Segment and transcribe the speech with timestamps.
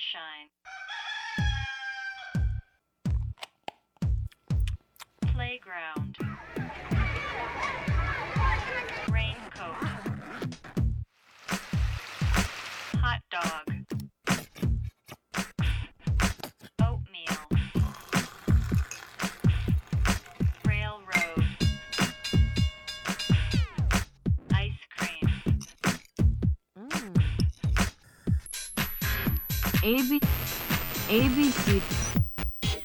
[0.00, 0.48] sunshine.
[5.34, 6.29] Playground.
[29.90, 30.20] A B
[31.08, 31.80] A B C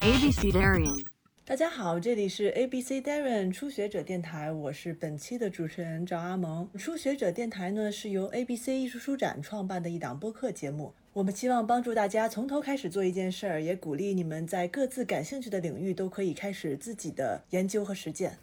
[0.01, 1.05] A B C Darian.
[1.45, 6.67] 大家好，这里是 ABC Darren 初学者电台，我是本期的主持人赵阿萌。
[6.79, 18.35] 初学者电台呢是由 ABC 艺术书展创办的一档播客节目，我们希望帮助大家从头开始做一件事儿，也鼓励你们在各自感兴趣的领域都可以开始自己的研究和实践。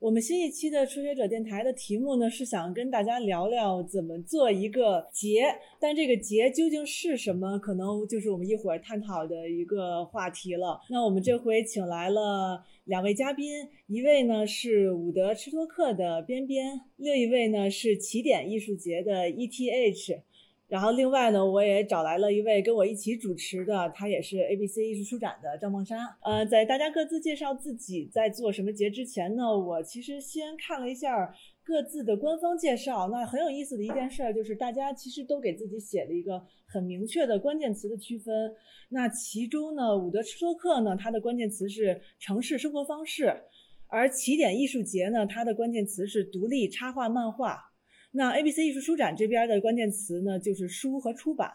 [0.00, 5.42] 我们新一期的初学者电台的题目呢，是想跟大家聊聊怎么做一个节，
[5.78, 10.80] 但这个节究竟是什么，可能就是我们一会儿探讨的一个话题了。
[10.88, 20.22] 那我们这回请来了两位嘉宾，一位呢是伍德吃托克的边边，另一位呢是起点艺术节的 ETH。
[20.70, 26.16] 然后另外呢，我也找来了一位跟我一起主持的，他也是 ABC 艺术书展的赵梦莎。
[26.22, 33.08] 呃，在大家各自介绍自己在做什么节之前呢，我其实先看了一下各自的官方介绍。
[33.08, 38.54] 那很有意思的一件事儿就是，大家其实都给自己写了一个很明确的关键词的区分。
[38.90, 43.34] 那其中呢，伍德吃托克呢，它的关键词是城市生活方式，
[43.88, 47.69] 而起点艺术节呢，它的关键词是独立插画漫画。
[48.12, 51.48] 那 ABC 艺术书展这边的关键词呢，就是书和出版，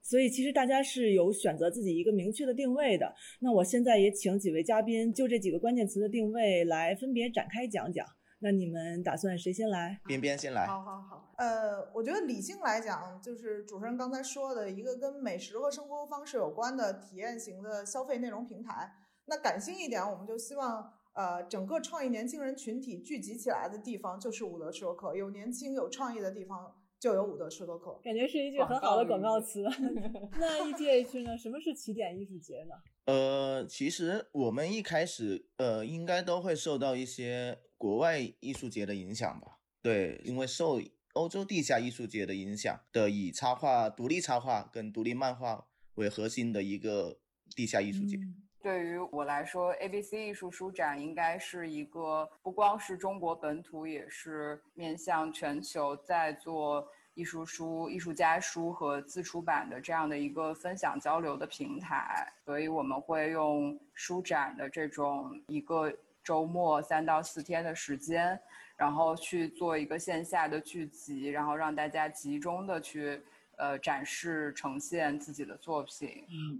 [0.00, 3.12] 所以其实大家是有选择自己一个明确的定位的。
[3.40, 8.06] 那我现在也请几位嘉宾就这几个关键词的定位来分别展开讲讲。
[8.38, 9.98] 那你们打算谁先来？
[10.06, 10.66] 边边先来。
[10.66, 18.92] 好好好，呃，我觉得理性来讲，就是主持人刚才说的一个跟美食和生活方式有关的体验型的消费内容平台。
[19.24, 20.92] 那感性一点，我们就希望。
[21.16, 29.64] 呃，整个创意年轻人群体聚集起来的地方就是伍德吃托克，有年轻有创意的地方就有伍德吃托克，感觉是一句很好的广告词。
[30.38, 31.38] 那 ETH 呢？
[31.38, 32.74] 什么是起点艺术节呢？
[33.06, 39.58] 呃，其实我们一开始呃，应该都会受到一些国外艺术节的影响吧？
[39.80, 40.80] 对，因为受
[41.14, 47.20] 欧洲地下艺术节的影响的，以插画、独立插画跟独立漫画为核心的一个
[47.54, 48.18] 地下艺术节。
[48.66, 56.84] 对于我来说，ABC 艺术书展应该是一个不光是中国本土，也是面向全球在做
[57.14, 62.26] 艺术书、艺术家书和自出版的这样的一个分享交流的平台。
[62.44, 65.92] 所以我们会用书展的这种一个
[66.24, 68.36] 周末三到四天的时间，
[68.76, 73.22] 然后去做一个线下的聚集，然后让大家集中的去。
[73.56, 76.08] 呃，展示呈现自己的作品。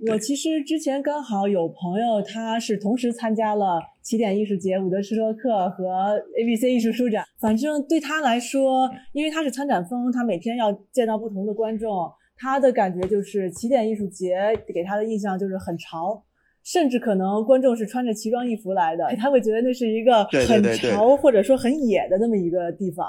[0.08, 7.24] 我其实之前刚好有朋友，他是同时参加了起点艺术节、伍德施托克和 ABC 艺术书展。
[7.38, 14.38] 反正对他来说，因为他是参展方，他每天要见到不同的观众，他的感觉就是起点艺术节
[14.72, 16.24] 给他的印象就是很潮，
[16.64, 23.06] 甚至可能观众是穿着奇装异服来的，他会觉得那是一个很潮或者说很野的那么一个地方。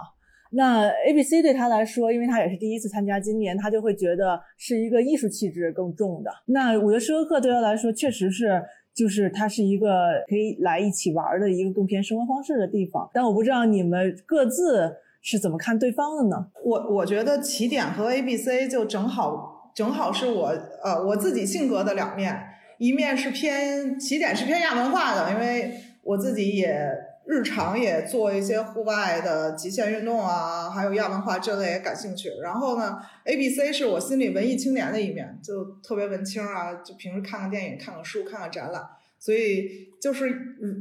[0.51, 6.31] 那 A B C 对他来说，因为他也是第一次参加，今年他就会觉得是一个艺术气质更重的。
[6.45, 8.63] 那伍德施托克对他来说，确实是，
[8.93, 9.87] 就是它是一个
[10.27, 13.09] 可以来一起玩的一个更偏生活方式的地方。
[13.13, 16.47] 但我不知道你们各自是怎么看对方的呢？
[16.63, 20.47] 我我觉得起点和 A B C 就正好正好是我
[20.83, 22.39] 呃我自己性格的两面，
[22.77, 27.06] 一面是偏起点是偏亚文化的，因为我自己也。
[27.27, 32.29] 日常也做一些户外的极限运动啊，还有亚文化这类也感兴趣。
[32.41, 38.81] 然后呢，A B C 是我心里文艺青年的一面，就特别文青啊，就平时看看电影、看看书、看看展览。
[39.19, 40.29] 所以就是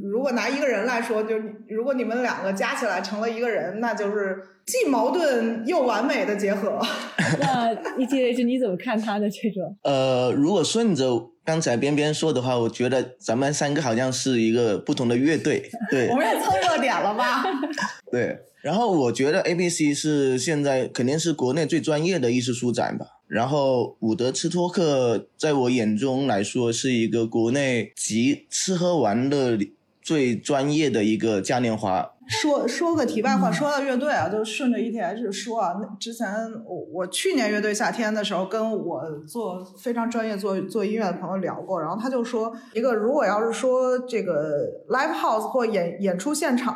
[0.03, 1.35] 如果拿一个人来说，就
[1.67, 6.79] 如果你们两个加起来成了一个人，那就是既矛盾又完美的结合。
[7.41, 9.77] 那 E T H 你怎么看他的这种？
[9.83, 11.31] 呃，如果顺着。
[11.47, 16.09] 刚才边边说的话，我觉得咱们三个好像是一个不同的乐队，对。
[16.11, 17.41] 我们也蹭热点了吧？
[18.11, 18.37] 对。
[18.61, 23.05] 然后我觉得 A B C 是现在肯定是国内最专业的艺术书展吧。
[23.27, 29.57] 然后伍德吃托克在我眼中来说是一个国内集吃喝玩乐
[30.01, 32.11] 最专业的一个嘉年华。
[32.27, 35.75] 说说个题外话，说到乐队啊，就顺着 ETH 说啊。
[35.81, 36.27] 那之前
[36.65, 46.75] 我我去年乐队夏天的时候，跟我做非常专业做做音乐的朋友聊过，然后他就说，一个如果要是说这个 live house 或演演出现场，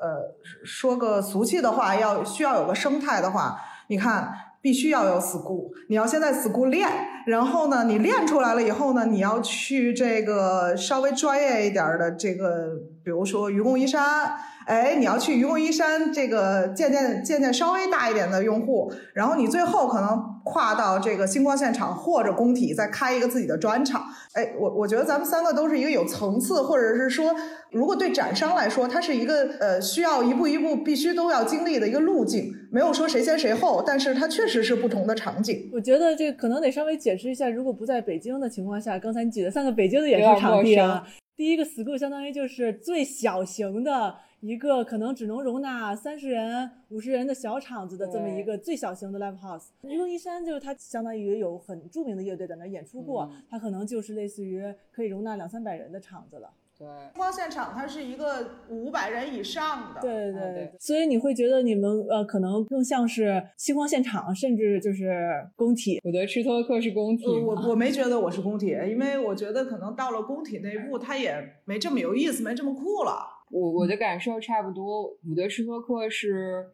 [0.00, 0.34] 呃，
[0.64, 3.56] 说个俗气的话，要需要有个生态的话，
[3.88, 6.88] 你看必须要有 school，你要先在 school 练，
[7.26, 12.72] 然后呢，你练出来了以后呢，你要去这个稍微专业一点儿的这个，
[13.04, 14.32] 比如说愚公移山，
[14.68, 24.04] 哎，你要去愚公移山这个见见见见稍微大一点的用户，然后你最后可能跨到这个星光现场或者工体，再开一个自己的专场。
[24.34, 27.34] 哎，我我觉得咱们三个都是一个有层次，或者是说，
[27.72, 35.70] 如果对展商来说，它是一个呃需要一步一步必须都要经历的一个路径，没有说谁先谁后，但是它确实是不同的场景。
[35.72, 49.68] 我觉得这可能得稍微解释一下，如果不在北京的情况下，刚才你举的三个北京的演出场地啊，第一个 school 相当于就是最小型的一个，可能只能容纳三十人、五十人的小场子的这么一个最小型的 live house。
[49.82, 54.62] 愚公移山就是它相当于有很著名的乐队在那演出过，嗯它可能就是类似于
[54.92, 56.50] 可以容纳两三百人的场子了。
[56.78, 66.00] 对，星光现场它是一个五百人以上的，对对啊对所以你会觉得你们呃可能更像是星光现场，甚至就是工体。
[66.04, 73.37] 我觉得吃托克是工体呃，我我没觉得我是工体，因为我觉得可能到了工体那一步，它也没这么有意思，没这么酷了。
[73.50, 76.66] 我我的感受差不多，伍德施托克是，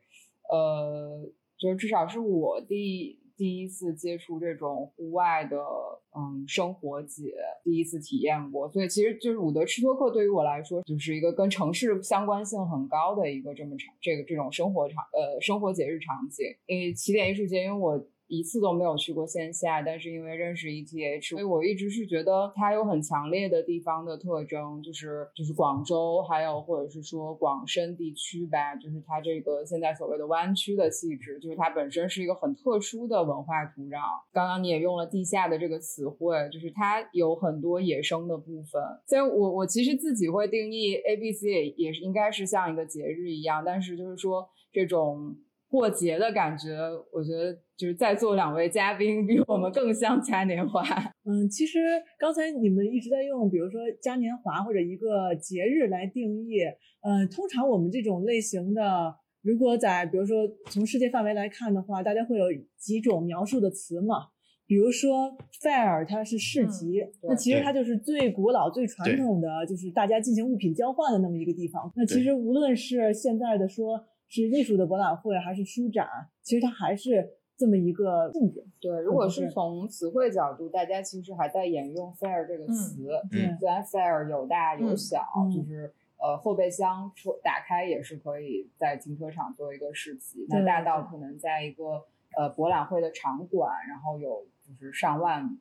[0.50, 1.28] 呃，
[1.58, 7.34] 就是至少是我第第一次接触这种户外的嗯生活节，
[7.64, 16.46] 第一次体验过，所以其实就是伍德施托克对于我来说，就是一个跟城市相关性很高的一个这么场这个这种生活场呃生活节日场景。
[16.66, 34.00] 因为起点艺术节，因为我一次都没有去过线下，但是因为认识 ETH，所以我一直是觉得它有很强烈的地方的特征，就是就是广州，还有或者是说广深地区吧，就是它这个现在所谓的湾区的气质，就是它本身是一个很特殊的文化土壤。
[34.32, 38.82] 刚刚你也用了地下的这个词汇，就是它有很多野生的部分。
[39.06, 45.36] 所以我我其实自己会定义 A B C 也也是应该是像一个节日一样，但是就是说这种。
[45.74, 46.70] 过节的感觉，
[47.12, 50.80] 我觉得就是在座两位嘉宾比我们更像嘉年华。
[51.24, 51.80] 嗯，其实
[52.16, 56.60] 刚才你们一直在用，比如说嘉年华或者一个节日来定义。
[57.02, 62.44] 呃，通常我们这种类型的，如果在比如说从世界范围来看的话，大家会有
[62.78, 64.28] 几种描述的词嘛？
[64.68, 71.92] 比如说 fair，它是市集，那其实它就是最古老、最传统的，就是大家进行物品交换的那么一个地方。
[71.96, 74.00] 那其实无论是现在的说
[74.42, 76.08] 是艺术的博览会，还是书展，
[76.42, 78.64] 其实它还是这么一个性质。
[78.80, 83.08] 对，如果嗯是从词汇角度，大家其实还在沿用 fair 这个词。
[83.32, 92.04] 嗯虽然 fair 有大有小，嗯就是呃后备箱出打开也是可以在停车场做一个市集，那大到可能在一个
[92.36, 95.58] 呃博览会的场馆，然后有就是上万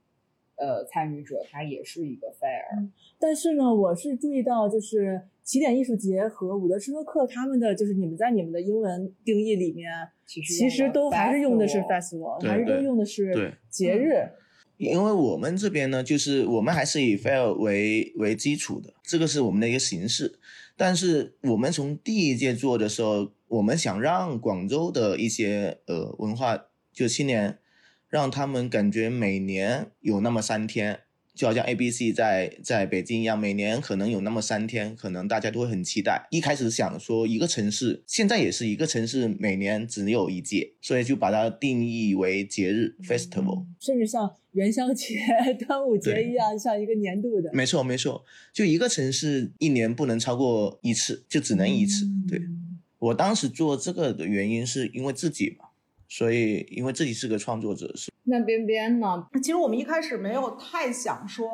[0.55, 2.89] 呃参与者，他也是一个 fair。
[3.19, 9.91] 但是呢，我是注意到，就是起点艺术节和伍德施托克他们的，就是你们在你们的英文定义里面，
[10.25, 14.29] 其实其实都还是用的是 festival 还是都用的是对节日。
[14.77, 20.39] 因为我们这边呢，就是我们还是以 fair 为为基础的，这个是我们的一个形式。
[20.75, 27.59] 但是我们从第一届做的时候，我们想让广州的一些呃文化就青年，
[28.13, 30.99] 让他们感觉每年有那么三天，
[31.33, 36.27] 就好像 A B C 在在北京一样，每年可能有那么三天，可能大家都会很期待。
[36.29, 43.65] 一开始想说一个城市，现在也是一个城市，每年只有一届，所以就把它定义为节日 festival。
[43.79, 45.15] 甚至像元宵节、
[45.65, 47.49] 端午节一样，像一个年度的。
[47.51, 48.23] 没错，没错，
[48.53, 52.05] 就一个城市一年不能超过一次，就只能一次。
[52.29, 52.59] 对嗯
[52.99, 55.65] 我当时做这个的原因是因为自己嘛，
[56.15, 59.25] 所以因为自己是个创作者，是那边边呢？
[59.41, 61.49] 其实我们一开始没有太想说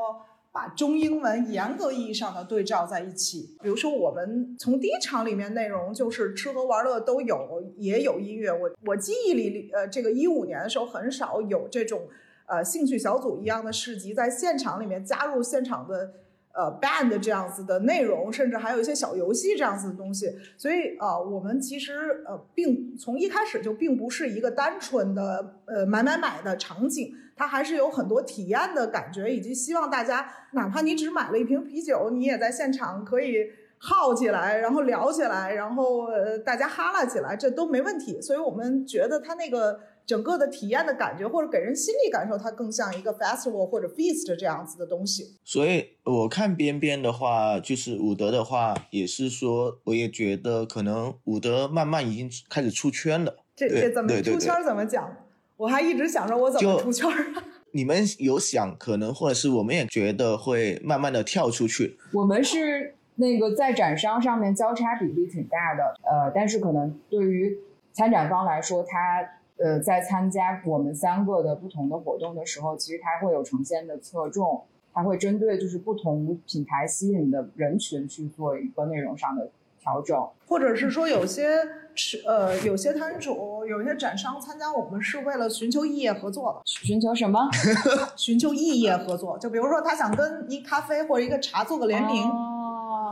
[0.51, 3.55] 把中英文严格意义上的对照在一起。
[3.63, 8.51] 比如说，我们从第一场里面内容就是吃喝玩乐都有，也有音乐。
[8.51, 12.09] 我我记忆里里，呃，这个一五年的时候很少有这种
[12.45, 16.15] 呃兴趣小组一样的市集，在现场里面加入现场的。
[16.59, 33.45] 呃，band 这样子的内容，甚至还有一些小游戏这样子的东西，所以呃，我们其实呃，并从一开始就并不是一个单纯的呃买买买的场景，它还是有很多体验的感觉，以及希望大家哪怕你只买了一瓶啤酒，你也在现场可以
[33.77, 38.19] 耗起来，然后聊起来，然后呃大家哈拉起来，这都没问题。
[38.19, 45.35] 所以我们觉得它那个整个的体验的感觉，或者给人心理感受，它更像一个 festival 或者 feast 这样子的东西。
[45.45, 53.37] 所以我看边边的话，就是伍德的话，也是说，我也觉得可能伍德慢慢已经开始出圈了。
[53.55, 55.15] 这这怎么出圈怎么讲？
[55.57, 57.43] 我还一直想着我怎么出圈儿。
[57.73, 61.99] 你们有想可能，或者是我们也觉得会慢慢的跳出去。
[62.13, 67.59] 我们是那个在展商上面交叉比例挺大的，呃，但是可能对于
[67.93, 74.63] 参展方来说，它呃，在参加我们三个的不同的活动的时候，其实它会有呈现的侧重，
[74.93, 79.49] 它会针对就是不同品牌吸引的人群去做一个内容上的
[79.79, 80.17] 调整。
[80.47, 81.57] 或者是说有些
[81.93, 87.49] 是呃有些摊主、有一些展商参加我们是为了寻求异业合作的，寻求什么？
[88.15, 89.37] 寻求异业合作。
[89.37, 92.48] 就比如说他想跟一咖啡或者一个茶做个联名，哦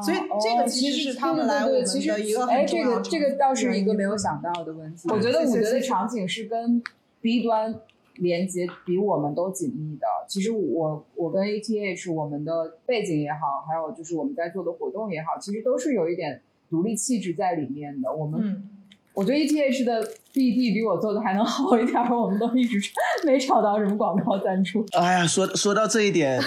[0.01, 5.09] 所以这个哦其实实是他们来我们对其实的一个哎，这个这个倒是一个没有想到的问题。
[5.09, 6.81] 我觉得谢谢伍德的谢谢场景是跟
[7.21, 7.75] B 端
[8.15, 10.07] 连接比我们都紧密的。
[10.27, 18.11] 其实我我跟 ATH 我们的背景也好，还有就是我们在做的活动也好，其实都是有一点独立气质在里面的。
[18.11, 18.69] 我们、嗯，
[19.13, 22.79] 我觉得 ETH 的 BD 比我做的还能好一点，我们都一直
[23.23, 24.85] 没找到什么广告赞助。
[24.93, 26.41] 哎呀，说说到这一点，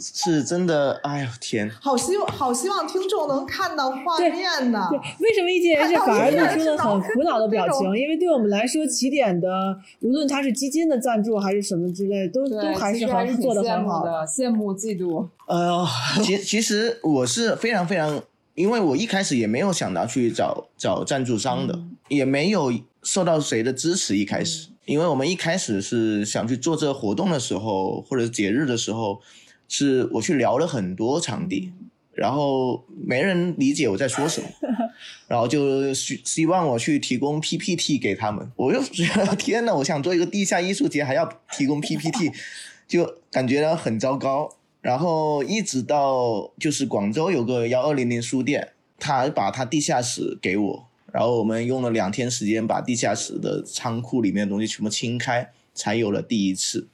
[0.00, 4.88] 是真的，哎呦天，好希望好希望听众能看到画面呢。
[4.90, 7.86] 对，为什么 ETH 反而露出了很苦恼的表情？
[7.96, 9.48] 因为对我们来说，起点的
[10.00, 15.28] 无论它是基金的赞助还是什么之类，都都，还是还是做的很好的，羡慕嫉妒。
[15.46, 15.86] 呃，
[16.24, 18.22] 其其实我是非常非常，
[18.54, 21.78] 因为我一开始也没有想到去找找赞助商的，
[22.08, 24.16] 也没有受到谁的支持。
[24.16, 29.20] 一开始，因为我们一开始是想去做这个活动的时候，或者节日的时候，
[29.70, 31.72] 是我去聊了很多场地，
[32.12, 34.48] 然后没人理解我在说什么，
[35.28, 38.50] 然后就希希望我去提供 PPT 给他们。
[38.56, 42.32] 我又觉得 天呐，我想做一个地下艺术节，还要提供 PPT，
[42.88, 44.56] 就感觉到很糟糕。
[44.82, 56.88] 然后一直到就是广州有个幺二零零书店，他把他地下室给我，然后我们用了两天时间把地下室的仓库里面的东西全部清开，才有了第一次。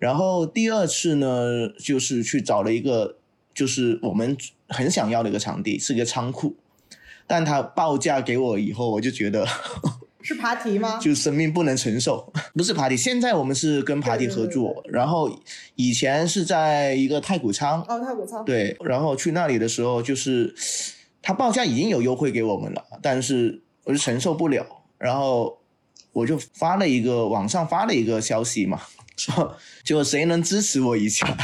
[0.00, 3.18] 然后第二次呢，就是去找了一个
[3.54, 4.36] 就是我们
[4.68, 6.56] 很想要的一个场地，是一个仓库，
[7.26, 9.46] 但他报价给我以后，我就觉得
[10.22, 10.98] 是爬梯吗？
[11.02, 15.30] 就生命不能承受， 不是爬梯，现在我们是跟爬梯合作，然后
[15.76, 18.42] 以前是在一个太古仓，哦，太古仓。
[18.44, 20.54] 对，然后去那里的时候，就是
[21.20, 24.64] 他报价已经有优惠给我们了，但是我就承受不了，
[24.96, 25.58] 然后
[26.12, 28.80] 我就发了一个网上发了一个消息嘛，
[29.20, 31.36] 说就谁能支持我一下，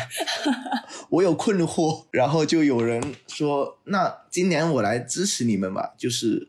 [1.10, 6.48] 我有困惑，然后就有人说，那今年我来支持你们吧，就是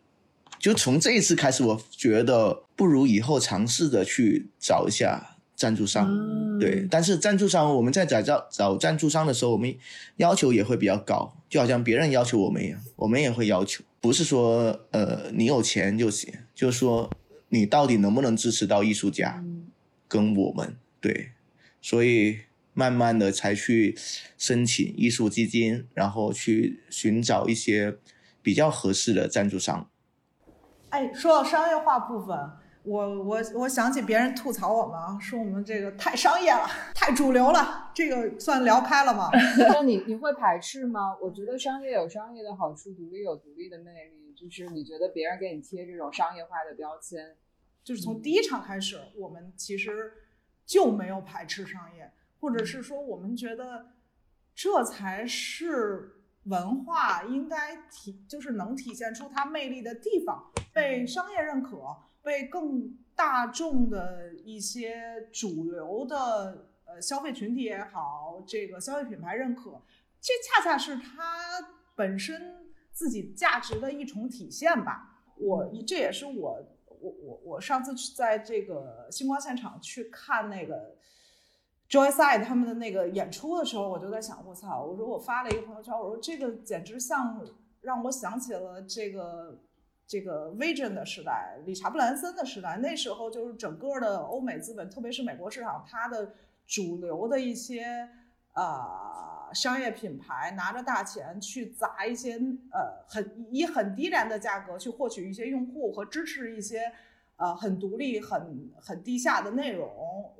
[0.58, 6.08] 就从这一次开始，我觉得不如以后尝试着去找一下赞助商。
[6.08, 6.60] 嗯。
[6.60, 9.76] 对，但是赞助商我们在找找找赞助商的时候，我们
[10.16, 17.12] 要求也会比较高，就好像别人要求我们一样，我们也会要求，不是说呃你有钱就行，就是说
[17.50, 19.44] 你到底能不能支持到艺术家
[20.08, 20.76] 跟我们
[21.08, 21.32] 对，
[21.80, 22.40] 所以
[22.74, 23.98] 慢慢的才去
[24.38, 27.98] 申请艺术基金，然后去寻找一些
[28.42, 29.90] 比较合适的赞助商。
[30.90, 32.38] 哎，说到商业化部分，
[32.84, 39.30] 我我我想起别人吐槽我们啊，说我们这个太商业了，太主流了，这个算聊开了吗？
[39.72, 41.16] 那你你会排斥吗？
[41.22, 44.34] 我觉得商业有商业的好处，独立有独立的魅力。
[44.36, 47.36] 就是你觉得别人给你贴这种商业化的标签，
[47.84, 50.12] 就是从第一场开始，我们其实
[50.68, 53.94] 就没有排斥商业，或者是说我们觉得
[54.54, 61.78] 这才是文化应该体，就是能体现出它魅力的地方，被商业认可，
[62.22, 69.82] 被更大众的一些主流的呃消费群体也好，这个消费品牌认可，
[70.20, 71.40] 这恰恰是它
[71.96, 75.24] 本身自己价值的一重体现吧。
[75.38, 76.77] 我这也是我
[77.22, 80.96] 我我上次在这个星光现场去看那个
[81.90, 84.84] Joyside 他们的那个演出的时候，我就在想，我操！
[84.84, 87.42] 我说我发了一个朋友圈，我说这个简直像
[87.82, 89.58] 让我想起了这个
[90.06, 92.78] 这个 Vision 的时代，理查布兰森的时代。
[92.78, 96.34] 那时候就是整个的欧美资本，特别是美国市场，它的
[96.66, 98.10] 主流的一些
[98.54, 98.64] 呃
[99.54, 102.34] 商业品牌拿着大钱去砸一些
[102.72, 106.92] 呃很以很低廉的价格去获取一些用户和支持一些
[107.38, 109.88] 呃很独立、很很低下的内容。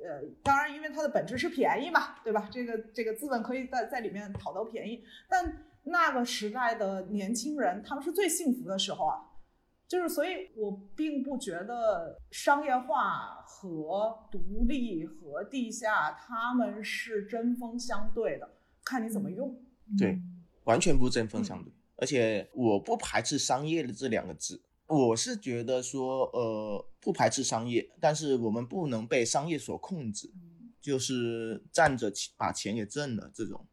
[0.04, 2.48] 呃，当然，因为它的本质是便宜嘛，对吧？
[2.50, 9.24] 这个这个资本可以在在里面讨到便宜，但那个时代的年轻人，他们是最幸福的时候啊。
[9.86, 18.46] 就是，所以我并不觉得商业化和独立和地下他们是针锋相对的，
[18.88, 19.54] 看你怎么用。
[19.98, 20.18] 对，
[20.64, 21.70] 完全不针锋相对。
[21.96, 30.32] 而且我不排斥商业的这两个字，我是觉得说，呃，不排斥商业，但是我们不能被商业所控制，
[30.80, 33.66] 就是站着把钱给挣了这种，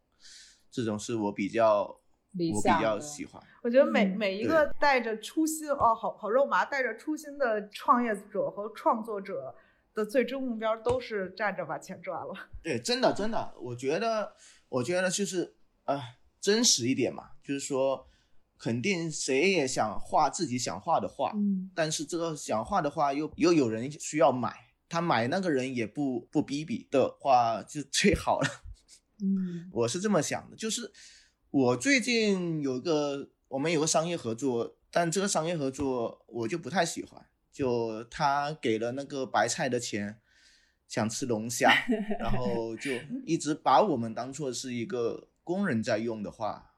[0.70, 2.00] 这种是我比较我
[2.36, 3.42] 比理想的较喜欢。
[3.62, 9.54] 我觉得每嗯每一个带着初心哦，好好肉麻，带着初心的创业者和创作者，
[9.94, 12.34] 的最终目标都是站着把钱赚了。
[12.62, 14.34] 对，真的真的，我觉得，
[14.68, 16.00] 我觉得就是呃，
[16.40, 18.06] 真实一点嘛，就是说，
[18.58, 24.54] 肯定谁也想画自己想画的画，嗯但是这个想画的画又又有人需要买，
[24.88, 28.48] 他买那个人也不不逼逼的话，就最好了。
[29.22, 30.92] 嗯 我是这么想的，就是
[31.50, 40.20] 我最近有个我们有个商业合作，但这个商业合作我就不太喜欢，就他给了那个白菜的钱，
[40.88, 41.72] 想吃龙虾，
[42.18, 42.90] 然后就
[43.26, 46.74] 一直把我们当做是一个工人在用的话，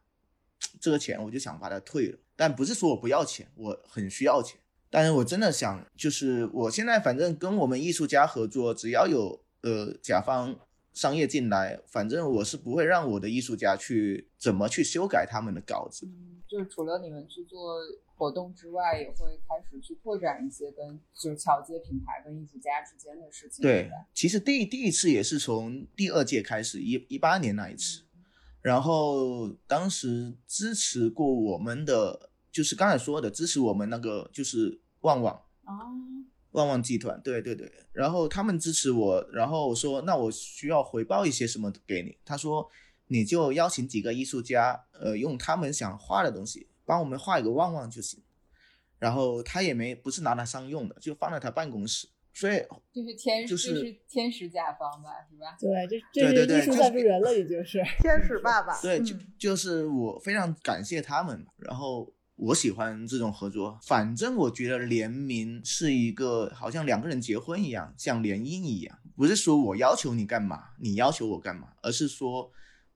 [0.81, 2.19] 这个钱我就想把它退了。
[2.37, 10.57] 但不是说我不要钱，我很需要钱，但是我真的想，就是我现在反正跟我们艺术家合作，只要有呃甲方
[10.93, 16.07] 商业进来，反正我是不会让我的艺术家去怎么去修改他们的稿子。
[16.07, 17.77] 嗯，就是除了你们去做
[18.17, 23.63] 活动之外，也会开始去拓展一些跟就是桥接品牌跟艺术家之间的事情。
[23.63, 28.03] 对，其实第第一次也是从第二届开始，一一八年那一次，
[28.61, 35.41] 然后当时支持过我们的，就是刚才说的支持我们那个就是旺旺。
[35.63, 35.75] 啊，
[36.53, 42.69] 旺旺集团，对对对，然后他们支持我，然后我说那我需要回报一些什么给你，他说
[43.09, 48.23] 你就邀请几个艺术家，呃，用他们想画的东西帮我们画一个旺旺就行，
[48.99, 55.57] 然后他也没不是拿来商用的，就放在他办公室，所以就是天，就是是天使甲方吧，是吧？
[55.61, 57.83] 对，这对对对这是艺术赞助人了，已经是。
[58.01, 63.79] 天使爸爸，对，就嗯就是我非常感谢他们，然后我喜欢这种合作。
[63.83, 72.51] 反正我觉得联名是一个好像两个人结婚一样，像联姻一样，不是说我要求你干嘛，你要求我干嘛，而是说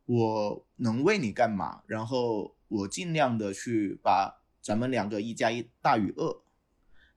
[0.07, 6.37] 我能为你干嘛，然后我尽量的去把咱们两个一加一大于二。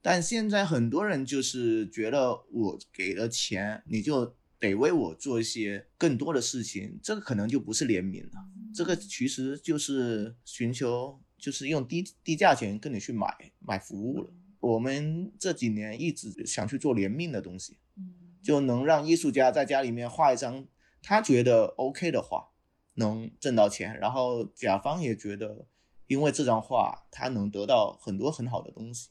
[0.01, 13.27] 但现在很多人就是觉得我给了钱，你就得为我做一些更多的事情，这个可能就不是联名了，这个其实就是寻求，就是用低低价钱跟你去买
[13.59, 14.33] 买服务了。
[14.59, 20.65] 我们这几年一直想去做联名的东西，嗯，就能让艺术家在家里面画一张
[21.03, 22.49] 他觉得 OK 的画，
[22.95, 25.67] 能挣到钱，然后甲方也觉得，
[26.07, 29.09] 因为这张画他能得到很多很好的东西。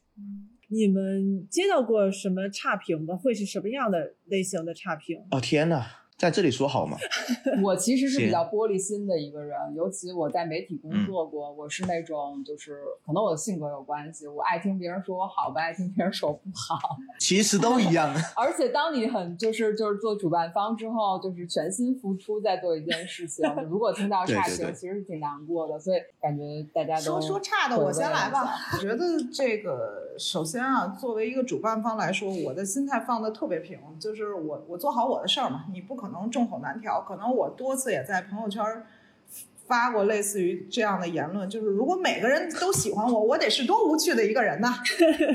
[0.67, 3.17] 你们接到过什么差评吗？
[3.17, 5.25] 会是什么样的类型的差评？
[5.31, 6.97] 哦天呐，在这里说好吗？
[7.63, 16.97] 我其实是比较玻璃心的一个人，尤其我在媒体工作过，我是那种就是可能我的性格有关系，我爱听别人说我好，不爱听别人说我不好。
[17.19, 18.15] 其实都一样。
[18.37, 25.79] 而且当你很就是就是做主办方之后，就是全心付出在做一件事情，如果听到 差评，对对对其实是挺难过的。
[25.79, 28.49] 所以感觉大家都说说差的，我先来吧。
[28.73, 37.01] 我觉得这个首先啊，作为一个主办方来说，我的心态放的特别平，就是我我做好我的事儿嘛，你不可能众口难调。
[37.01, 38.65] 可能我多次也在朋友圈
[39.67, 44.75] 发过类似于这样的言论，就是如果每个人都喜欢我，我得是多无趣的一个人呐，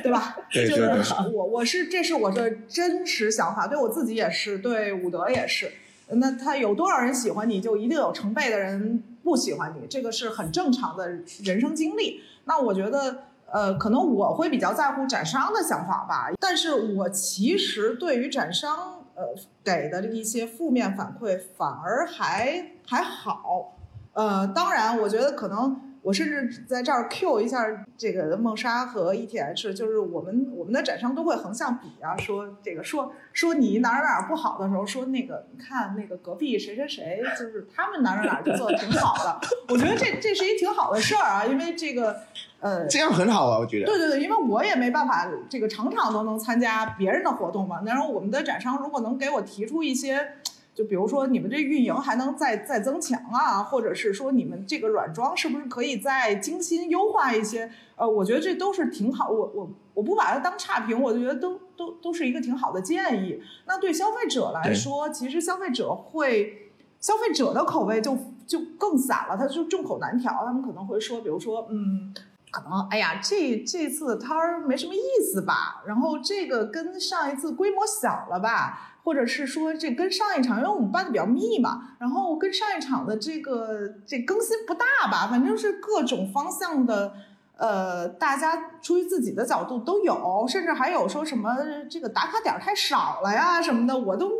[0.04, 0.38] 对吧？
[0.54, 5.72] 对就是我我是这是我的真实想法，对我自己也是，对伍德也是。
[6.12, 11.08] 那他有多少人喜欢你，就一定有成倍的人不喜欢你，这个是很正常的
[11.44, 12.22] 人生经历。
[12.46, 19.24] 那我觉得，呃，可能我会比较在乎展商的想法吧，但是我其实对于展商呃
[19.64, 23.76] 给的一些负面反馈反而还还好。
[24.14, 39.40] 呃，当然，我觉得可能我甚至在这儿 Q 一下这个梦莎和 ETH，就是我们我们的展商都会横向比啊，说这个说说你哪儿哪儿不好的时候，说那个你看那个隔壁谁谁谁，就是他们哪儿哪儿哪就做的挺好的。
[39.70, 42.22] 我觉得这这是一挺好的事儿啊，因为这个
[42.60, 43.86] 呃，这样很好啊，我觉得。
[43.86, 47.82] 对对对，因为我也没办法这个场场都能参加别人的活动嘛。
[47.86, 50.34] 然后我们的展商如果能给我提出一些，
[50.76, 57.72] 就比如说你们这运营还能再再增强啊，或者是说你们这个软装是不是可以再精心优化一些？
[57.96, 59.30] 呃，我觉得这都是挺好。
[59.30, 63.42] 我我我不把它当差评，我就觉得都都都是一个挺好的建议。
[63.66, 66.66] 那对消费者来说，其实消费者会。
[67.02, 72.14] 消费者的口味就就更散了，他就众口难调，他们可能会说，比如说，嗯，
[72.52, 87.14] 可能哎呀，这这次的摊儿没什么意思吧，然后这个跟上一次规模小了吧，或者是说这跟上一场，因为我们办的比较密嘛，然后跟上一场的这个这更新不大吧，反正是各种方向的。
[87.58, 91.58] 呃，大家出于自己的角度都有，甚至还有说什么
[91.90, 94.32] 这个打卡点太少了呀什么的，我都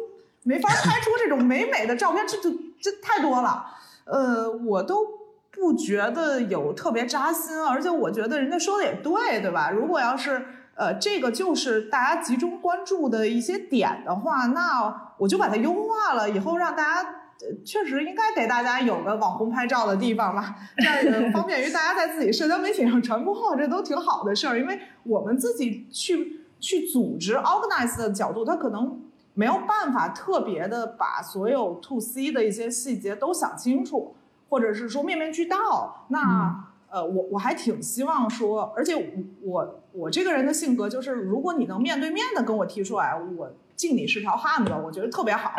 [0.44, 3.66] 没法拍出这种美美的照片，这就这太多了。
[4.06, 5.06] 呃，我都
[5.52, 9.70] 不觉得有特别扎心，而且我觉得人家说的也对，对吧？
[9.72, 17.16] 如果要是呃，这个就是大家集中关注的一些点的话，那我就把它优化了，以后让大家。
[17.64, 24.60] 确实应该给大家有个网红拍照的地方吧，这样方便于大家在自己社交媒体上传播，这都挺好的事儿。
[24.60, 29.02] 因为我们自己去去组织 organize 的角度，它可能
[29.36, 34.18] 没有办法特别的把所有 to C 的一些细节都想清楚，
[34.50, 36.06] 或者是说面面俱到。
[36.10, 39.04] 那、呃，我我还挺希望说，而且我
[39.42, 45.52] 我我这个人的性格就是，如果你能面对面的跟我提出来，我敬你是条汉子，我觉得特别好。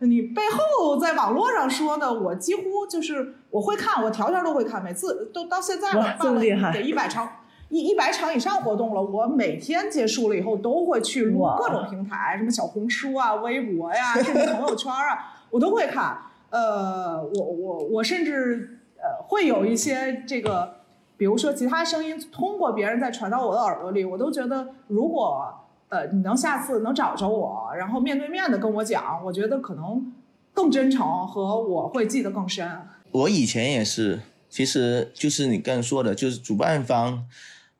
[0.00, 7.30] 你背后在网络上说的，我几乎就是我会看，我条条都会看，每次都到现在了哇，这办了么厉害得一百场。
[7.70, 16.16] 一一百场以上活动了，我每天结束了以后都会去录各种平台，什么小红书啊、微博呀、 甚至朋友圈啊，我都会看。
[16.50, 20.76] 呃，我我我甚至呃会有一些这个，
[21.16, 25.54] 比如说其他声音通过别人再传到我的耳朵里，我都觉得如果
[25.88, 30.12] 呃你能下次能找着我，然后面对面的跟我讲，我觉得可能
[30.54, 32.66] 更真诚和我会记得更深。
[33.10, 37.26] 我以前也是，其实就是你刚才说的，就是主办方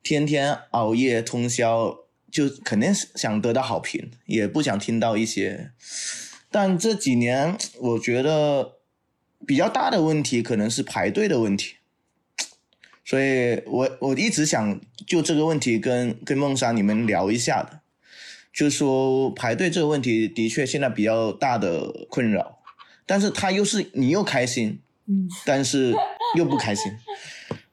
[0.03, 1.95] 天天熬夜通宵，
[2.31, 5.71] 就肯定是想得到好评，也不想听到一些。
[6.51, 8.77] 但这几年，我觉得
[9.45, 11.75] 比较大的问题可能是排队的问题，
[13.05, 17.81] 所以我我一直想就这个问题跟跟梦莎你们聊一下的，
[18.51, 22.59] 就是说排队这个问题的确现在比较大的困扰，
[23.05, 25.93] 但是他又是你又开心，嗯，但是
[26.35, 26.91] 又不开心，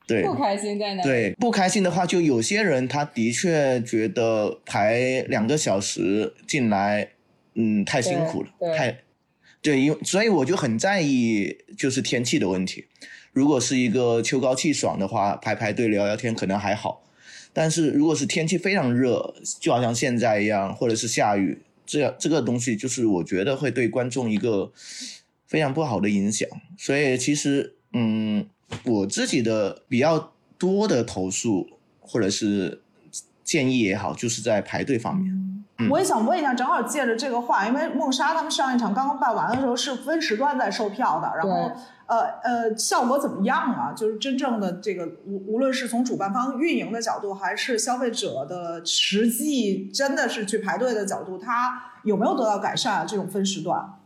[0.06, 7.10] 对， 不开心在哪？，对，不开心的话，就有些人他的确觉得排两个小时进来，
[7.56, 9.00] 嗯，太辛苦了，太，
[9.62, 12.84] 对，因为所以我就很在意就是天气的问题。
[13.32, 17.02] 如果是一个秋高气爽的话，排排队聊聊天可能还好，
[17.52, 24.72] 但是如果是天气非常热，就好像现在一样，或者是下雨，这样这个东西就是我觉得会对观众一个
[25.46, 26.48] 非常不好的影响。
[26.78, 28.46] 所以其实，嗯，
[28.84, 31.68] 我自己的比较多的投诉
[32.00, 32.82] 或者是
[33.44, 35.45] 建议也好，就是在排队方面。
[35.78, 41.70] 嗯我也想问一下，正好借着这个话，因为梦莎他们上一场刚刚办完的时候是分时段在售票的，然后
[42.06, 43.92] 呃呃效果怎么样啊？
[43.94, 53.04] 就是真正的这个无无论是从主办方运营的角度，还是消费者的实际真的是去排队的角度，它有没有得到改善啊？
[53.04, 53.98] 这种分时段？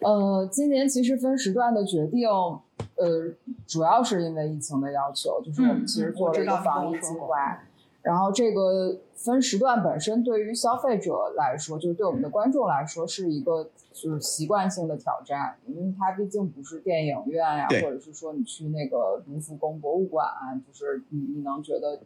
[0.00, 3.32] 呃，今年其实分时段的决定，呃，
[3.68, 7.62] 主要是因为疫情的要求，就是我们嗯其实嗯做了防疫计划。
[8.04, 20.28] 然后这个分时段本身对于消费者来说，就是对我们的观众来说是一个就是习惯性的挑战，因为它毕竟不是电影院呀、对或者是说你去那个卢浮宫博物馆、
[20.66, 21.98] 就是你你能觉得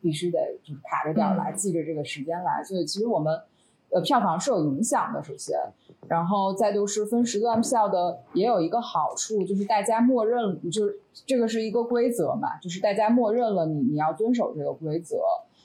[0.00, 1.56] 必须得就是卡着点儿来，嗯。
[1.56, 3.40] 记着这个时间来，所以其实我们
[3.90, 5.58] 呃票房是有影响的，首先，
[6.08, 15.16] 然后再就是分时段票的也有一个好处，就是大家默认，就是这个是一个规则嘛，就是大家默认了你你要遵守这个规则，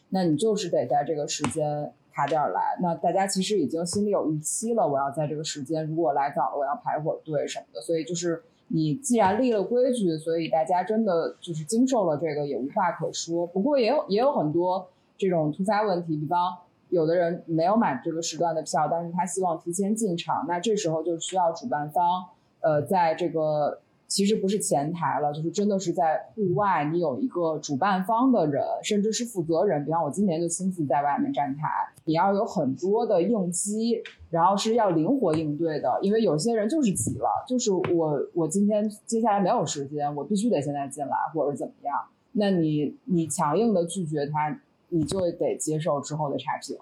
[0.10, 2.78] 那你就是得在这个时间卡点来。
[2.82, 7.82] 那大家其实已经心里有预期了，我要在这个时间，如果来早了，我要排会儿队什么的。
[7.82, 13.46] 所以就是你既然立了规矩，所以大家真的就是经受了这个也无话可说。
[13.46, 16.56] 不过也有也有很多这种突发问题，比方。
[16.94, 22.24] 有的人没有买这个时段的票，但是他希望提前进场，那这时候就需要主办方，
[22.62, 31.68] 呃，在这个其实不是前台了，就是真的是在户外，你有一个主办方的人，甚至是负责人，比方我今年就亲自在外面站台，
[32.06, 41.96] 你要有很多的应激，然后是要灵活应对的，因为有些人就是急了，就是我我今天接下来没有时间，我必须得现在进来，或者怎么样，
[42.34, 44.56] 那你你强硬的拒绝他。
[44.96, 46.78] 你就得接受之后的差评，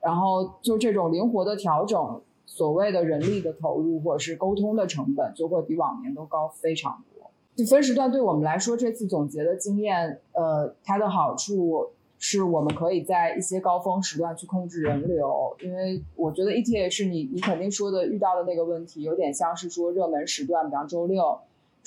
[0.00, 7.30] 然后就这种灵活的调整，所谓的人力的投入或者是沟通的成本，就会比往年都高非常多。
[7.54, 21.38] 就分时段对我们来说，这次总结的经验，呃，它的好处是我们可以在一些高峰时段去控制人流，因为我觉得 ETH 你你肯定说的遇到的那个问题，有点像是说热门时段，比方周六。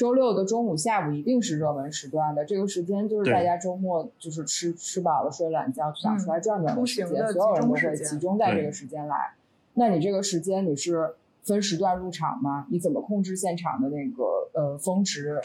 [0.01, 9.35] 周六的中午、下午一定是热门时段的，这个时间就是大家周末就是吃吃饱了睡懒觉，就想出来转转的时间，所有人都会集中在这个时间来。
[9.75, 12.65] 那你这个时间你是分时段入场吗？
[12.71, 15.39] 你怎么控制现场的那个呃峰值？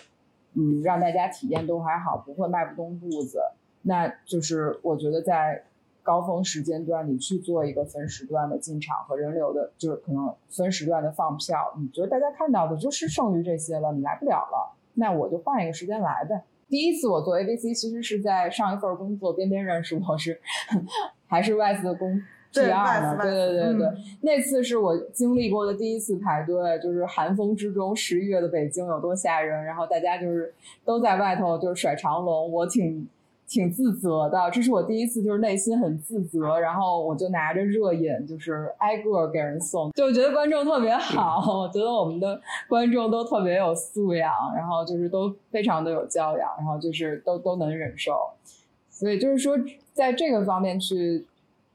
[0.54, 3.38] 嗯，让大家体验都还好，不会迈不动步子。
[3.82, 5.64] 那就是我觉得在
[6.06, 16.44] 高峰时间段，你去做一个分时段的进场和人流的，就是可能分时段的放票，你觉得大家看到的就是剩余这些了，你来不了了，那我就换一个时间来呗。
[16.68, 20.40] 第一次我做 ABC，其实是在上一份工作边边认识我是
[21.26, 23.96] 还是 Wise 的工对 PR 呢，对对对对，嗯。
[24.22, 33.06] 那次是我经历过的第一次排队，就是寒风之中，十一月的北京有多吓人，然后大家就是都在外头就是甩长龙，我挺
[33.48, 48.30] 挺自责的，这是我第一次就是内心很自责，然后我就拿着热饮就是挨个儿给人送，就觉得观众特别好，我觉得我们的观众都特别有素养，然后就是都非常的有教养，然后就是都都能忍受，
[48.90, 49.56] 所以就是说
[49.92, 51.24] 在这个方面去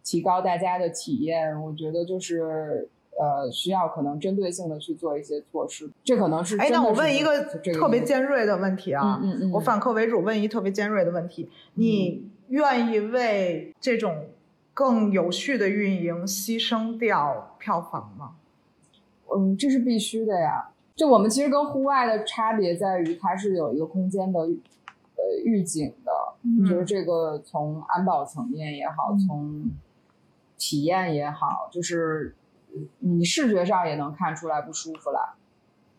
[0.04, 2.90] 提高大家的体验，我觉得就是。
[3.22, 9.52] 呃，需要可能针对性的去做一些措施，这可能是哎，那我问一个特别尖锐的问题啊，嗯嗯嗯。
[9.52, 14.26] 我反客为主问一特别尖锐的问题：你愿意为这种
[14.74, 18.32] 更有序的运营牺牲掉票房吗？
[19.32, 20.72] 嗯，这是必须的呀。
[20.96, 26.66] 就我们其实跟户外的差别在于，它是有一个空间的呃预警的，嗯。
[26.66, 29.70] 就是这个从安保层面也好，从
[30.58, 32.36] 体验也好，就是
[33.00, 35.36] 你视觉上也能看出来不舒服了。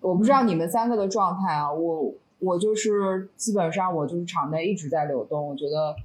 [0.01, 5.97] 我不知道你们三个的状态啊，我我就是基本上我就是场内一直在流动，我觉得。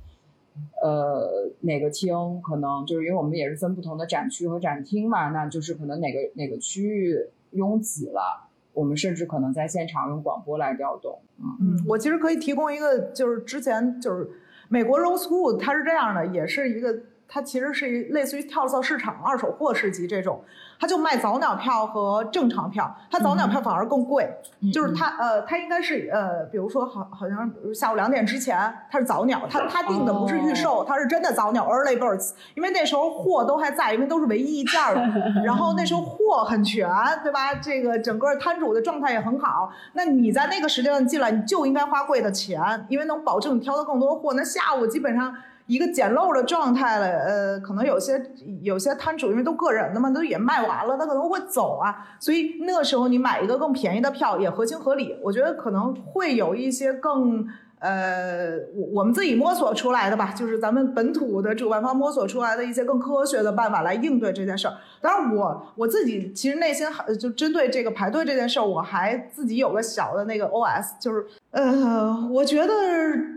[0.81, 7.15] 呃，哪个厅可能就是因为我们也是分不同的展区和展厅嘛，那就是可能哪个哪个区域
[7.51, 11.19] 拥挤了，我们甚至可能在现场用广播来调动。
[11.37, 14.27] 嗯嗯，我其实可以提供一个，就是之前就是
[14.67, 20.41] 美国 rose pool 它是这样的，也是一个，它其实是一类似于跳蚤市场、二手货市集这种，
[20.79, 24.29] 它就卖早鸟票和正常票，它早鸟票反而更贵，
[24.61, 35.01] 嗯就是它呃，它应该是呃，比如说好好像比如下午两点之前它是早鸟，它它定的不是预售，它是真的早鸟 early birds，因为那时候货都还在，因为都是唯一一件儿的，
[35.43, 36.89] 然后那时候货很全，
[37.23, 37.53] 对吧？
[37.55, 44.33] 这个整个摊主的状态也很好，那你在那个时间段进来，你就应该花贵的钱，因为能保证你挑到更多货。
[44.33, 45.35] 那下午基本上。
[45.67, 48.19] 一个捡漏的状态了，呃，可能有些
[48.61, 55.17] 有些摊主因为都个人的嘛，都也卖完了，他可能会走啊，所以那个时候你买一个更便宜的票也合情合理。
[55.21, 57.45] 我觉得可能会有一些更
[57.79, 64.73] 呃，我我们自己摸索出来的吧，就是咱们本土的主办方摸索出来的一些更科学的办法来应对这件事儿。
[64.99, 66.87] 当然我，我自己其实内心
[67.19, 71.23] 就针对这个排队这件事儿，我还自己有个小的那个 OS，就是
[71.57, 72.73] 呃，我觉得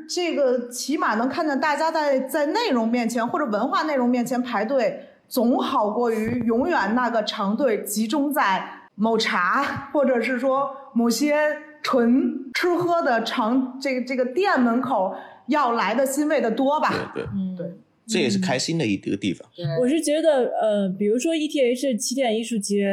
[0.07, 8.63] 这个起码能看见大家在在内容面前或者文化内容面前排队，总好过于永远那个长队集中在
[8.95, 15.15] 某茶或者是说某些纯吃喝的长这个这个店门口
[15.47, 16.93] 要来的欣慰的多吧。
[17.15, 17.73] 对对，嗯，对
[18.11, 19.49] 这也是开心的一个地方。
[19.55, 22.85] 对，我是觉得，呃，比如说 ETH 起点艺术节，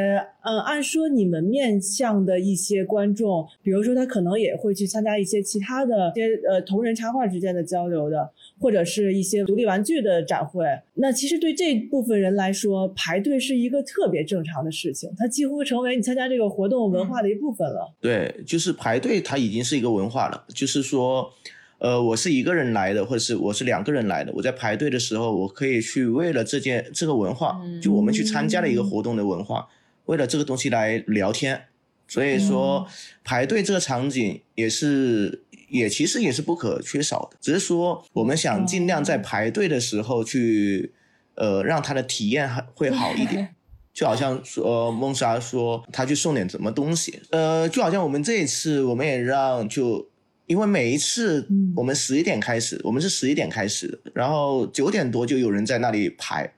[0.44, 10.64] 呃，按说你们面向的一些观众，比如说他可能也会去参加一些其他的、一些呃同人插画之间的交流的，或者是一些独立玩具的展会。
[10.94, 17.92] 那其实对这部分人来说，排队是一个特别正常的事情，它几乎成为你参加这个活动文化的一部分了。
[18.00, 20.44] 对，就是排队，它已经是一个文化了。
[20.54, 21.32] 就是说，
[21.78, 29.68] 呃，我是一个人来的，或者是我是两个人来的，我在排队的时候，我可以去为了这件这个文化，嗯就我们去参加了一个活动的文化，
[30.06, 31.64] 为了这个东西来聊天。
[32.10, 32.88] 所以说，
[33.22, 37.36] 排队这个场景也是，也其实也是不可缺少的。
[37.38, 40.94] 只是说，我们想尽量在排队的时候去，
[41.34, 43.54] 呃，让他的体验还会好一点。
[43.92, 50.08] 就好像说，呃，梦莎说他去送点什么东西，呃，就好像我们这一次，我们也让就，
[50.48, 51.72] 因为每一次嗯。
[51.76, 56.52] 我们十一点开始，我们是十一点开始的，然后九点多就有人在那里排，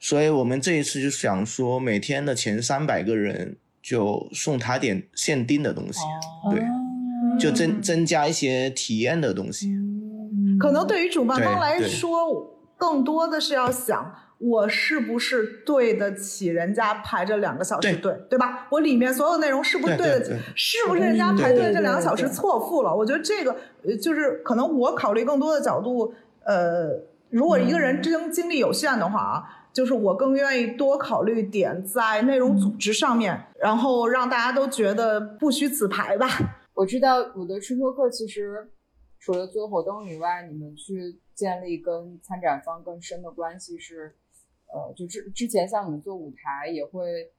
[0.00, 6.00] 所以我们这一次就想说，每天的前三百个人就送他点限定的东西，
[6.44, 6.50] 哦。
[6.50, 6.62] 对，
[7.38, 7.82] 就增嗯。
[7.82, 9.70] 增加一些体验的东西。
[10.58, 12.53] 可能对于主办方来说，
[12.84, 14.14] 更多的是要想。
[14.38, 18.66] 我是不是对得起人家排这两个小时队，对吧？
[18.68, 20.42] 我里面所有内容是不是对对得起对对？
[20.54, 22.94] 是不是人家排队这两个小时错付了？
[22.94, 26.12] 我觉得这个呃，就是可能我考虑更多的角度，
[26.44, 26.90] 呃，
[27.30, 36.28] 如果一个人精精力有限的话啊，就是我更愿意多考虑点在内容组织上面，然后让大家都觉得不虚此排吧。
[36.74, 38.68] 我知道我的吃播课其实
[39.24, 44.14] 除了做活动以外，你们去建立跟参展方更深的关系是，
[44.66, 47.32] 呃，就之之前像你们做舞台也会，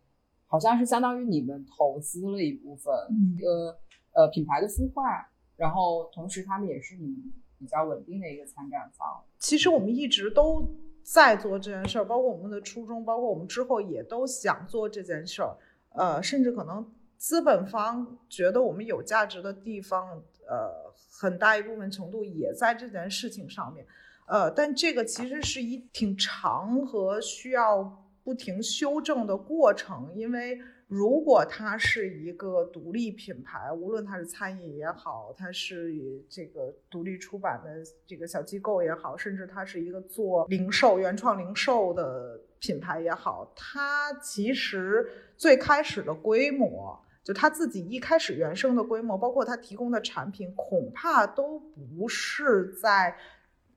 [0.48, 3.80] 好像是相当于你们投资了一部分，嗯呃
[4.13, 9.08] 呃品牌的孵化，然后同时他们也是你们比较稳定的一个参展方。
[9.38, 10.67] 其实我们一直都
[11.04, 15.56] 在做这件事儿，包括我们的初衷，包括我们之后也都想做这件事儿。
[15.89, 20.85] 呃，甚至可能资本方觉得我们有价值的地方，呃，
[21.17, 23.86] 很大一部分程度也在这件事情上面，
[24.28, 35.93] 呃，但这个其实是一挺长和需要不停修正的过程，因为如果它是一个独立品牌，无论它是餐饮也好，它是
[36.30, 37.69] 这个独立出版的
[38.06, 46.99] 这个小机构也好，甚至它是一个做零售、原创零售的品牌也好，它其实最开始的规模。
[47.26, 53.18] 就他自己一开始原生的规模，包括他提供的产品，恐怕都不是在，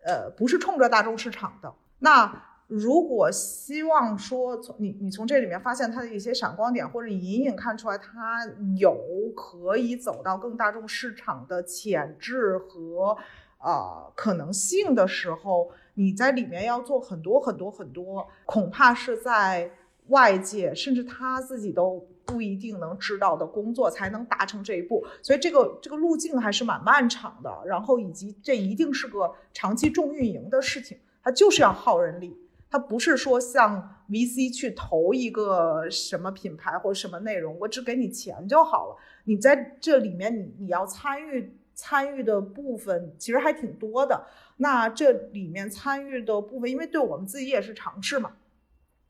[0.05, 1.75] 呃，不是冲着大众市场的。
[2.01, 8.45] 那如果希望说从你你从这里面发现它的一些闪光点，或者隐隐看出来它
[8.77, 8.95] 有
[9.35, 13.17] 可以走到更大众市场的潜质和
[13.61, 19.71] 呃可能性的时候，你在里面要做很多很多很多，恐怕是在
[20.09, 22.07] 外界甚至他自己都。
[22.29, 27.51] 不一定能知道的工作才能达成这一步，所以这个这个路径还是蛮漫长的。
[27.64, 32.37] 然后以及这一定是个长期重运营的事情，它就是要耗人力，
[32.71, 38.97] 它不是说像 VC 去投一个什么品牌或者什么内容，我只给你钱就好了。
[39.25, 44.27] 你在这里面你你要参与参与的部分其实还挺多的。
[44.59, 48.33] 那这里面参与的部分，因为对我们自己也是尝试嘛。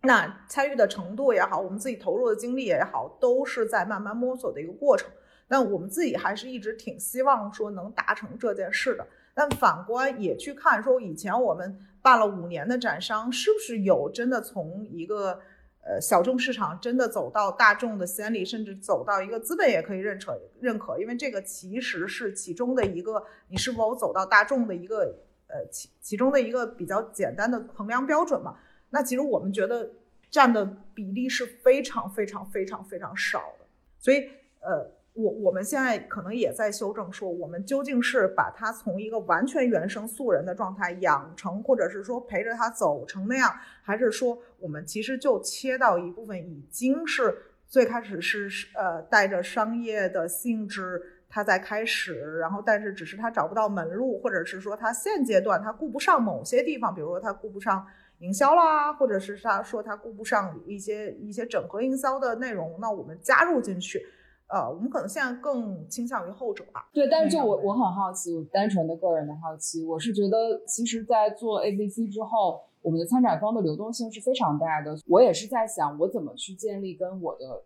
[0.02, 5.10] 那参与的程度也好，我们自己投入的精力也好，都是在慢慢摸索的一个过程。
[5.48, 9.06] 但我们自己还是一直挺希望说能达成这件事的。
[9.34, 15.40] 但反观也去看说，以前我们办了五年的展商，是不是有真的从一个
[15.82, 20.98] 呃小众市场真的走到大众的先例，甚至走到一个资本也可以认可认可？
[20.98, 28.56] 因为这个其实是其中的一个你是否走到大众的一个呃其其中的一个比较简单的衡量标准嘛。
[28.90, 29.90] 那其实我们觉得
[30.30, 33.66] 占的比例是非常非常非常非常少的，
[33.98, 34.28] 所以
[34.60, 43.50] 呃，我我们现在可能也在修正，说我们究竟是把它从一个完全原生素人的状态养成，或者是说陪着他走成那样，
[43.82, 57.86] 还是说我们其实就切到一部分已经是最开始是呃带着商业的性质，他在开始，然后但是只是他找不到门路，或者是说他现阶段他顾不上某些地方，比如说他顾不上。
[58.20, 64.04] 营销啦，或者是他说他顾不上一些一些整合营销的内容，那我们加入进去，
[64.48, 66.88] 呃，我们可能现在更倾向于后者吧。
[66.92, 74.98] 对，但是就我我很好奇，我单纯的个人的好奇，我是觉得其实，在做 A B C 之后，我们的参展方的流动性是非常大的。
[75.06, 77.62] 我也是在想，我怎么去建立跟我的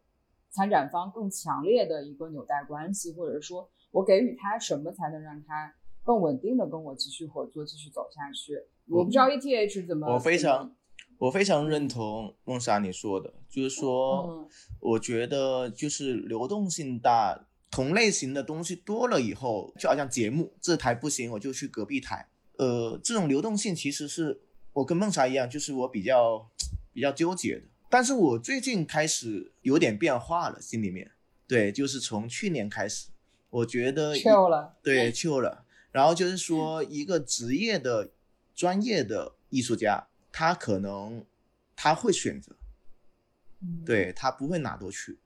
[0.51, 5.73] 参展方更强烈的一个纽带关系，或者说，我给予他什么才能让他
[6.05, 8.62] 更稳定的跟我继续合作，继续走下去。
[8.88, 10.12] 我不知道 ETH 怎么。
[10.14, 10.75] 我非常，
[11.18, 14.49] 我非常认同梦莎你说的，就是说，
[14.81, 22.29] 我觉得就是流动性大，同类型的东西多了以后，就好像节目这台不行，我就去隔壁台。
[22.59, 24.40] 呃，这种流动性其实是
[24.73, 26.51] 我跟梦莎一样，就是我比较
[26.92, 27.62] 比较纠结的。
[27.88, 31.11] 但是我最近开始有点变化了，心里面，
[31.47, 33.09] 对，就是从去年开始，
[33.49, 35.64] 我觉得，Q 了，对，Q 了。
[35.92, 38.11] 然后就是说一个职业的。
[38.55, 41.25] 专业的艺术家，他可能
[41.75, 42.53] 他会选择，
[43.85, 45.19] 对他不会哪都去，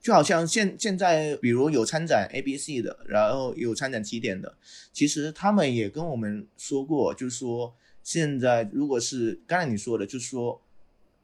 [0.00, 4.56] 就好像现现在，比如有参展 A B C 的，然后有参展起点的，
[4.92, 10.62] 其实他们也跟我们说过，就是说现在如果是刚才你说的，就是说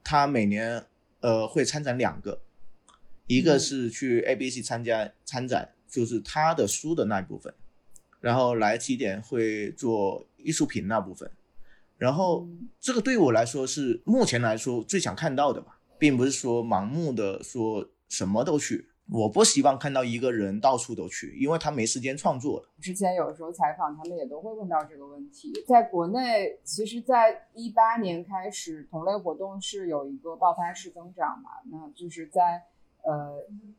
[0.05, 0.85] 他每年
[1.21, 2.41] 呃会参展两个，
[3.27, 7.53] 一个是去 A B C 参加参展，就是他的书的那一部分，
[8.21, 11.31] 然后来起点会做艺术品那部分。
[11.99, 12.47] 然后
[12.79, 18.89] 这个对我来说是目前来说最想看到的吧，并不是说盲目的说什么都去。
[19.09, 22.69] 我不希望看到一个人到处都去，因为他没时间创作了。
[22.81, 25.53] 之前有时候采访他们也都会问到这个问题。
[25.65, 31.51] 在国内，其实，在一八年开始，同类活动是有一个爆发式增长嘛？
[31.71, 32.61] 那就是在
[33.05, 33.39] 呃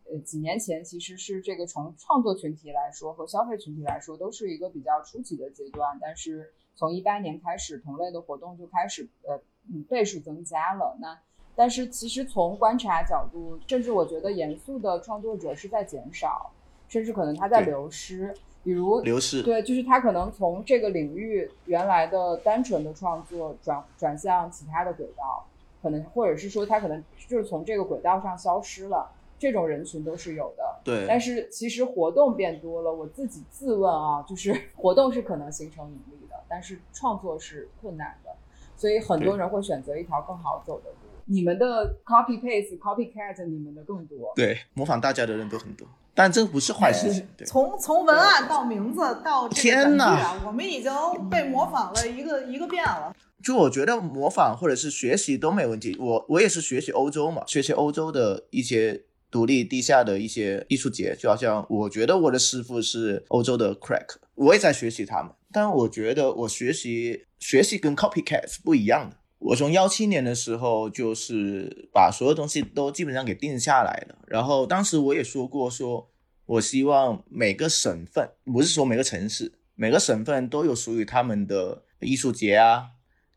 [0.09, 6.53] 呃几年前，其实是这个从创作群体来说和消费群体来说都是一个比较初级的阶段，但是。
[6.77, 9.41] 从一八年开始，同类的活动就开始呃
[9.73, 10.95] 嗯倍数增加了。
[11.01, 11.17] 那
[11.55, 16.51] 但是其实从观察角度，甚至我觉得严肃的创作者是在减少，
[16.87, 18.31] 甚至可能他在流失。
[18.63, 25.47] 比如流失，对，就是他可能从这个领域原来的单纯的创作转转向其他的轨道，
[25.81, 29.09] 可能或者是说他可能就是从这个轨道上消失了。
[29.39, 30.79] 这种人群都是有的。
[30.83, 36.26] 对，但是其实活动变多了，我自己自问啊，就是活动是可能形成盈利。
[36.49, 38.31] 但是创作是困难的，
[38.75, 40.95] 所以很多人会选择一条更好走的路。
[41.25, 44.31] 你们的 copy paste、copycat 你们的更多。
[44.35, 45.85] 对，模仿大家的人都很多，
[46.15, 47.27] 但这不是坏事情。
[47.35, 50.91] 对，从从文案到名字到这个天哪短句啊，我们已经
[51.29, 53.13] 被模仿了一个一个遍了。
[53.43, 55.95] 就我觉得模仿或者是学习都没问题。
[55.99, 65.31] 我我也是学习欧洲嘛，学习欧洲的一些独立地下的一些艺术节，就好像我觉得我的师傅是欧洲的 crack，我也在学习他们。
[65.51, 69.17] 但我觉得我学习学习跟 copycat 是不一样的。
[69.39, 76.09] 我从幺七年的时候就是把所有东西都基本上给定下来了，然后当时我也说过说，
[76.45, 82.85] 我希望每个省份，不是说每个城市，每个省份都有属于他们的艺术节啊、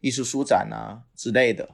[0.01, 1.69] 艺术书展啊之类的。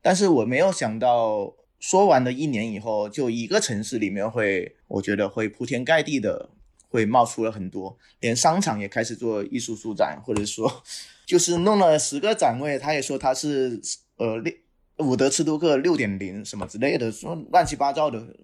[0.00, 6.48] 但是我没有想到，说完了一年以后，就一个城市里面会，我觉得会铺天盖地的
[6.96, 10.82] 会冒出了很多，连商场也开始做艺术书展，或者说
[11.26, 13.78] 就是弄了十个展位，他也说他是
[14.16, 14.54] 呃六
[15.00, 18.34] 伍德斯托克六点零什么之类的，说乱七八糟的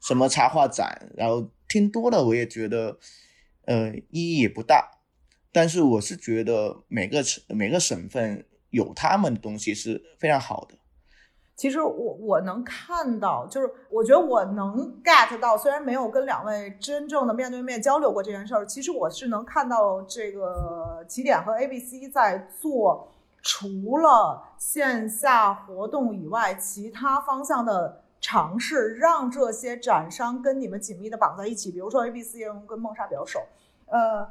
[0.00, 2.98] 什么插画展，然后听多了我也觉得
[3.66, 4.98] 呃意义也不大，
[5.52, 10.76] 但是我是觉得每个城每个省份有他们的东西是非常好的。
[11.54, 23.06] 其实我我能看到，就是我觉得我能 get 到，虽然没有跟两位真正的面对面交流过这件事儿，其实我是能看到这个起点和 ABC 在做
[23.42, 31.70] 除了线下活动以外，其他方向的尝试，让这些展商跟你们紧密的绑在一起。
[31.70, 33.38] 比如说 ABC 跟梦莎比较熟，
[33.86, 34.26] 呃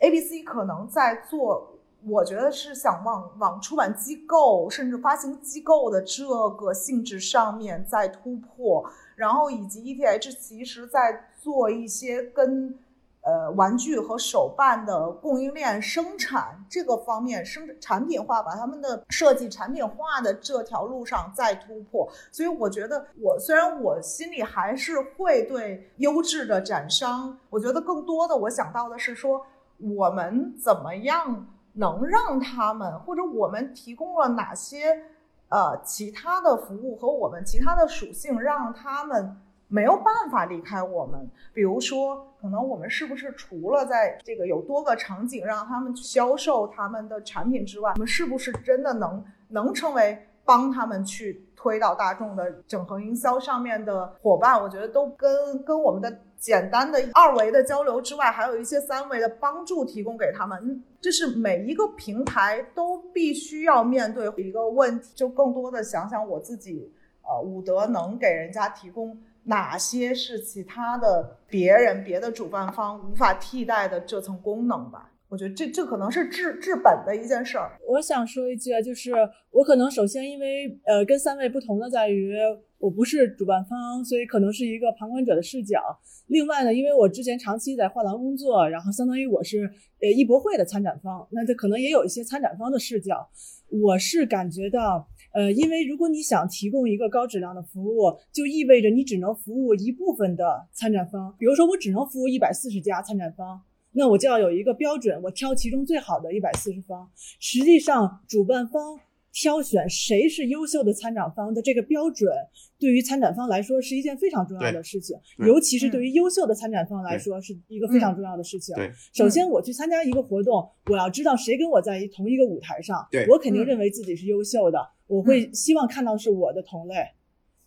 [0.00, 1.68] ，ABC 可能在做。
[2.04, 6.26] 我觉得是想往往出版机构甚至发行机构的这
[6.58, 8.84] 个性质上面再突破，
[9.14, 12.76] 然后以及 ETH 其实在做一些跟
[13.20, 22.10] 呃玩具和手办的供应链生产这个方面生产品化，把他们的设计产品化的这条路上再突破。
[22.32, 29.46] 所以我觉得，我虽然我心里还是会对优质的展商，我觉得更多的我想到的是说，
[29.78, 31.46] 我们怎么样。
[31.74, 35.04] 能让他们或者我们提供了哪些
[35.48, 39.36] 呃其他的服务和我们其他的属性，让他们
[39.68, 41.28] 没有办法离开我们？
[41.54, 54.62] 比如说，可能我们是不是除了在这个有多个场景让他们去销售他们的产品之外，我们是不是真的能能成为帮他们去推到大众的整合营销上面的伙伴？
[54.62, 56.20] 我觉得都跟跟我们的。
[56.42, 65.12] 简单的二维的交流之外，还有一些三维的帮助提供给他们，这是每一个平台都必须要面对一个问题。
[65.14, 75.10] 就更多的想想我自己，呃，伍德能给人家提供哪些是其他的别人别的主办方无法替代的这层功能吧。
[75.28, 77.70] 我觉得这这可能是治治本的一件事儿。
[77.88, 79.12] 我想说一句啊，就是
[79.50, 82.36] 我可能首先因为呃跟三位不同的在于，
[82.82, 85.80] 我不是主办方，所以可能是一个旁观者的视角。
[86.26, 89.70] 另外呢，因为我之前长期在画廊工作，然后相当于我是
[90.00, 93.28] 呃艺博会的参展方，那这可能也有一些参展方的视角。
[93.68, 101.32] 我是感觉到，呃，因为如果你想提供一个高质量的服务，就意味着你只能服务一部分的参展方。
[101.38, 103.62] 比如说，我只能服务一百四十家参展方。
[103.92, 107.08] 那我就要有一个标准，我挑其中最好的一百四十方。
[107.38, 108.98] 实际上，主办方
[109.32, 112.30] 挑选谁是优秀的参展方的这个标准，
[112.78, 115.16] 对于参展方来说是一件非常重要的事情，
[115.46, 118.74] 尤其是对于优秀的参展方来说是一个非常重要的事情。
[118.76, 126.94] 对，首先我去参加一个活动，我要知道谁跟我在一同一个舞台上，我肯定认为自己是优秀的，我会希望看到是我的同类。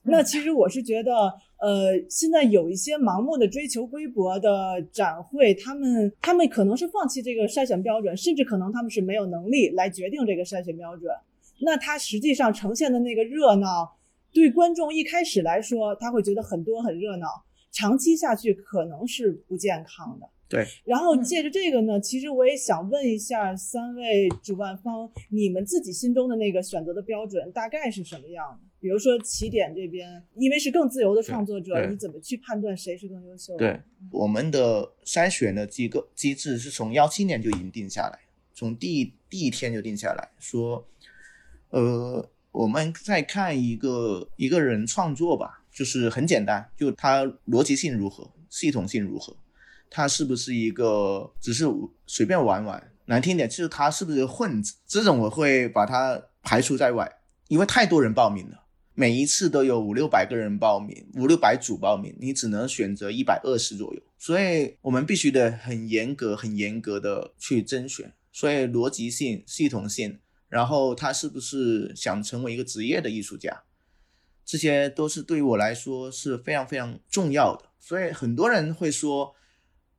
[0.08, 1.12] 那其实我是觉得，
[1.58, 11.12] 呃，现在有一些盲目的追求规模的展会，他们他们可能是放弃这个筛选标准，甚至可能他们是没有能力来决定这个筛选标准。
[11.62, 13.98] 那它实际上呈现的那个热闹，
[14.34, 17.28] 对观众一开始来说，他会觉得很多很热闹，
[17.72, 20.30] 长期下去可能是不健康的。
[20.48, 28.60] 对，然后借着这个呢，其实我也想问一下三位主办方，你们自己心中的那个选择的标准大概是什么样的？
[28.80, 33.58] 比如说起点这边，因为是更自由的创作者，你怎么去判断谁是更优秀的？
[33.58, 33.82] 对，
[34.12, 38.20] 我们的筛选的机构机制是从幺七年就已经定下来，
[38.54, 40.88] 从第一第一天就定下来说，
[41.76, 49.36] 呃，我们再看一个一个人创作吧，就是很简单，就他逻辑性如何，系统性如何。
[49.90, 51.66] 他是不是一个只是
[52.08, 52.92] 随便玩玩？
[53.08, 54.76] 难听点，就是他是不是混子？
[54.88, 57.12] 这种我会把他排除在外，
[57.50, 58.64] 因为太多人报名了，
[58.94, 68.14] 每一次都有五六百个人报名，五六百组报名，你只能选择一百二十左右，所以我们必须得很严格、很严格的去甄选。
[68.32, 70.20] 所以逻辑性、系统性，
[70.50, 73.64] 然后他是不是想成为一个职业的艺术家？
[74.46, 77.70] 这些都是对于我来说是非常非常重要的。
[77.80, 79.36] 所以很多人会说，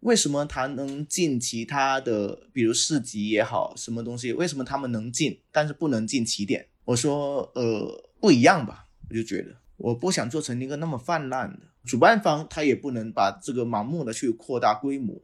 [0.00, 6.68] 为什么他能进其他的，比如市集也好，什么东西，为什么他们能进，但是不能进起点？
[6.84, 11.58] 我说，呃，不一样吧，我就觉得，我不想做成一个那么泛滥的。
[11.84, 15.20] 主办方他也不能把这个盲目的去扩大规模，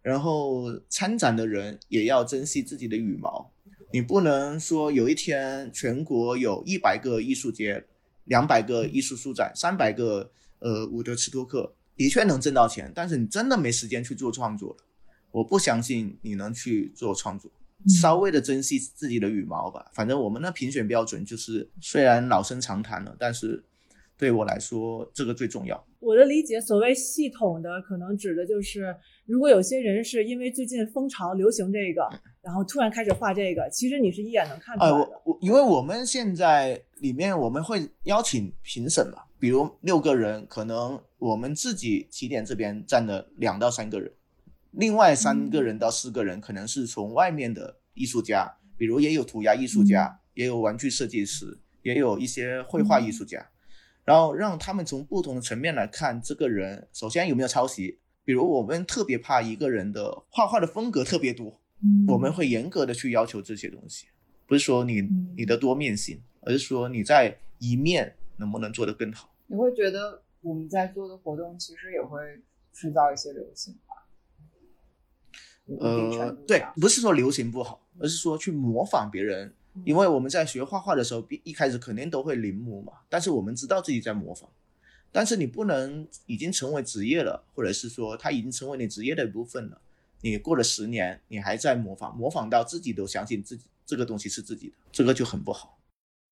[0.00, 3.51] 然后参展的人也要珍惜自己的羽毛。
[3.92, 7.84] 你不能说有一天全国有一百个艺术节，
[8.24, 10.30] 两百个艺术书展，三百个
[10.60, 14.76] 呃伍德斯托克，的确能挣到钱，但是你真的没时间去做创作了。
[15.30, 17.50] 我不相信你能去做创作，
[18.00, 19.90] 稍微的珍惜自己的羽毛吧。
[19.94, 23.62] 反正我们的评选标准就是，虽然老生常谈了，但是
[24.16, 25.86] 对我来说这个最重要。
[26.00, 28.94] 我的理解，所谓系统的，可能指的就是，
[29.26, 32.08] 如果有些人是因为最近风潮流行这个，
[32.42, 34.98] 然后突然开始画这个，其实你是一眼能看出哎，来的。
[34.98, 44.12] 我我因为我们现在里面我们会邀请评审嘛，比如六个人，可能我们自己起点这边占了两到三个人，
[44.72, 53.46] 另外三个人到四个人可能是从外面的艺术家，比如也有涂鸦艺术家，也有玩具设计师，也有一些绘画艺术家，
[54.04, 58.00] 然后让他们从不同的层面来看这个人，首先有没有抄袭。
[58.24, 61.61] 比如我们特别怕一个人的画画的风格特别多，嗯
[62.06, 64.06] 我们会严格的去要求这些东西，
[64.46, 69.32] 不是说你嗯你的多面性，而是说你在一面能不能做得更好。
[69.46, 72.20] 你会觉得我们在做的活动其实也会
[72.72, 74.06] 制造一些流行吧？
[75.80, 79.52] 呃，对，不是说流行不好，而是说去模仿别人。
[79.84, 84.46] 因为我们在学画画的时候，一一开始肯定都会临摹嘛，但是我们知道自己在模仿。
[85.10, 89.80] 但是你不能已经成为职业了，或者是说它已经成为你职业的一部分了。
[90.22, 95.78] 你过了十年，你还在模仿，模仿到自己都相信自己这个东西是自己的，这个就很不好。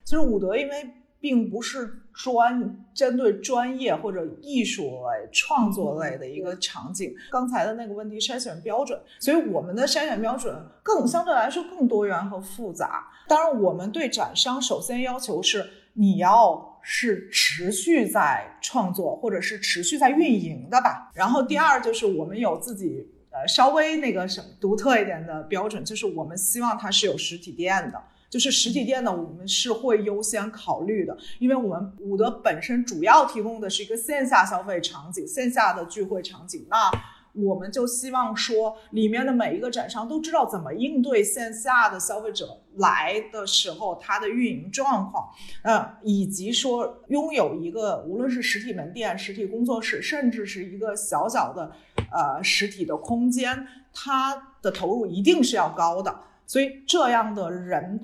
[0.04, 7.14] 其实伍德因为并不是专针对专业或者艺术类、创作类的一个场景。
[7.30, 13.06] 刚才的那个问题筛选标准，所以我们的筛选标准更相对来说更多元和复杂。
[13.28, 21.10] 当然，我们对展商首先要求是你要是持续在创作或者是持续在运营的吧。
[21.14, 28.02] 然后第二就是我们有自己呃稍微那个什么独特一点的标准，就是我们希望它是有实体店的。
[28.28, 36.64] 就是实体店呢，我们是会优先考虑的，因为我们伍德本身主要提供的是一个线下消费场景、线下的聚会场景。
[36.70, 36.88] 那
[37.32, 45.28] 我们就希望说，里面的每一个展商都知道怎么应对线下的消费者来的时候它的运营状况，
[45.62, 51.70] 呃，以及说拥有一个无论是实体门店、实体工作室，甚至是一个小小的
[52.10, 56.20] 呃实体的空间，它的投入一定是要高的。
[56.46, 58.00] 所以这样的人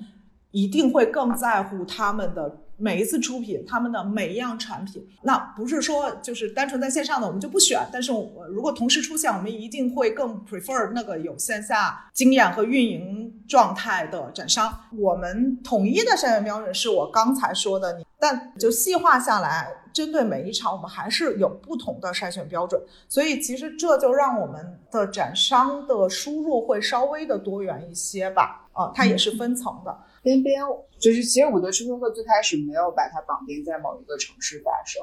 [0.51, 5.05] 一定会更在乎他们的每一次出品，他们的每一样产品。
[5.23, 14.71] 那不是说就是单纯在线上的我们就不选，但是我如果同时出现，我们一定会更 prefer 那个有线下经验和运营状态的展商。
[14.97, 22.79] 我们统一的筛选标准是我刚才说的，你但就细化下来，针对每一场我们还是有不同的筛选标准。
[23.09, 28.63] 所以其实这就让我们的展商的输入会稍微的多元一些吧。
[28.73, 29.97] 啊，它也是分层的。
[30.27, 30.61] 边边
[30.99, 35.01] 就是，其实伍德斯托克最开始没有把它绑定在某一个城市发生。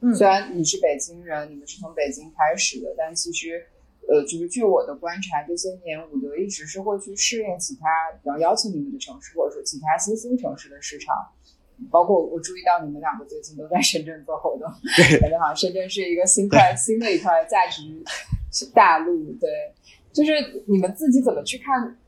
[0.00, 3.66] 嗯虽然你是北京人，你们是从北京开始的，但其实，
[4.08, 7.84] 呃，就是据我的观察，这些年伍德一直是会去适应其他，
[8.22, 11.14] 然后邀请你们的城市，或者说其他新兴城市的市场。
[11.90, 14.68] 包括我注意到你们两个最近都在深圳做活动，
[15.20, 18.04] 感觉好像深圳是一个新块新的一块价值
[18.74, 19.32] 大陆。
[19.40, 19.50] 对，
[20.12, 21.98] 就是你们自己怎么去看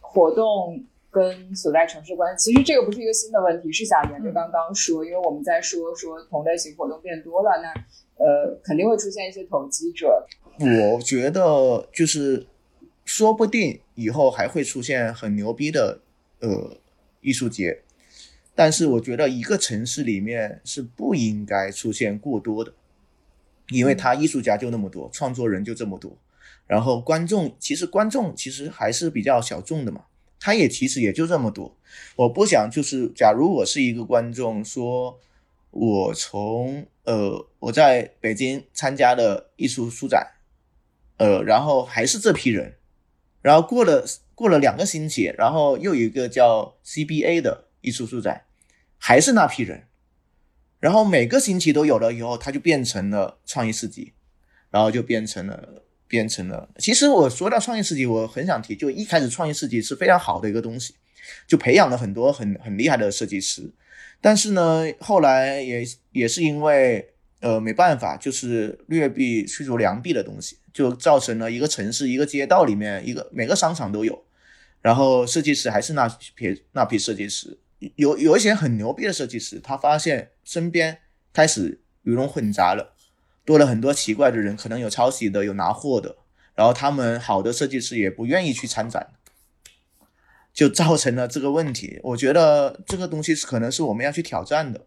[0.00, 0.84] 活动
[1.16, 2.50] 跟所在城市关系？
[2.50, 10.26] 其实这个不是一个新的问题，是想沿着刚刚说，因为我们在说说同类型活动变多了，那呃肯定会出现一些投机者。
[10.60, 12.46] 我觉得就是
[13.06, 16.00] 说不定以后还会出现很牛逼的
[16.40, 16.76] 呃
[17.22, 17.80] 艺术节，
[18.54, 22.74] 但是我觉得一个城市里面是不应该出现过多的，
[23.70, 26.18] 因为他艺术家就那么多，创作人就这么多，
[26.66, 30.04] 然后观众其实观众其实还是比较小众的嘛，
[30.46, 31.76] 他也其实也就这么多。
[32.14, 35.18] 我不想就是，假如我是一个观众，说
[35.72, 40.34] 我从呃我在北京参加的艺术书展。
[41.16, 42.76] 呃，然后还是这批人，
[43.42, 44.04] 然后过了
[44.36, 48.44] 过了两个星期，然后又有一个叫 CBA 的艺术书展，
[48.98, 49.88] 还是那批人，
[50.78, 54.12] 然后每个星期都有了以后，它就变成了创意市集，
[54.70, 56.68] 然后就变成了变成了。
[56.78, 60.94] 其实我说到创意设计，我很想提，就一开始创意设计是非常好的一个东西，
[61.46, 63.70] 就培养了很多很很厉害的设计师，
[64.20, 74.24] 但是呢，后来也也是因为呃没办法，就是劣币驱逐良币的东西，就造成了一个城市一个街道里面一个每个商场都有，
[74.80, 77.58] 然后设计师还是那批那批设计师，
[77.96, 80.98] 有有一些很牛逼的设计师，他发现身边
[81.32, 82.94] 开始鱼龙混杂了，
[83.46, 86.16] 多了很多奇怪的人，可能有抄袭的，有拿货的，
[86.54, 89.12] 然后他们好的设计师也不愿意去参展。
[90.52, 92.00] 就造成了这个问题。
[92.02, 94.86] 我觉得这个东西是可能是我们要去挑战的，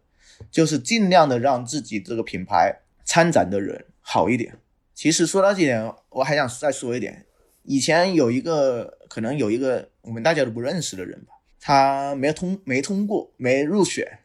[0.50, 4.58] 就是尽量的让自己这个品牌参展的人好一点。
[4.92, 7.24] 其实说到这点，我还想再说一点，
[7.62, 14.18] 以前有一个可能有一个我们大家都不认识的人吧，他没通没通过没入选，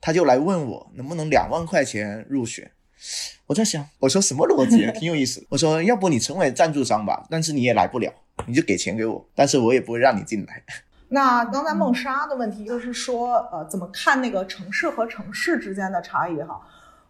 [0.00, 2.72] 他就来问我能不能两万块钱入选。
[3.52, 5.44] 我在想，我说什么逻辑啊， 挺有意思。
[5.50, 8.10] 我说要不你成为赞助商吧，但是你也来不了。
[8.46, 10.62] 你就给钱给我，但是我也不会让你进来。
[11.10, 16.58] 那刚才梦莎的问题就是说，呃，怎么看那个城市和城市之间的差异哈？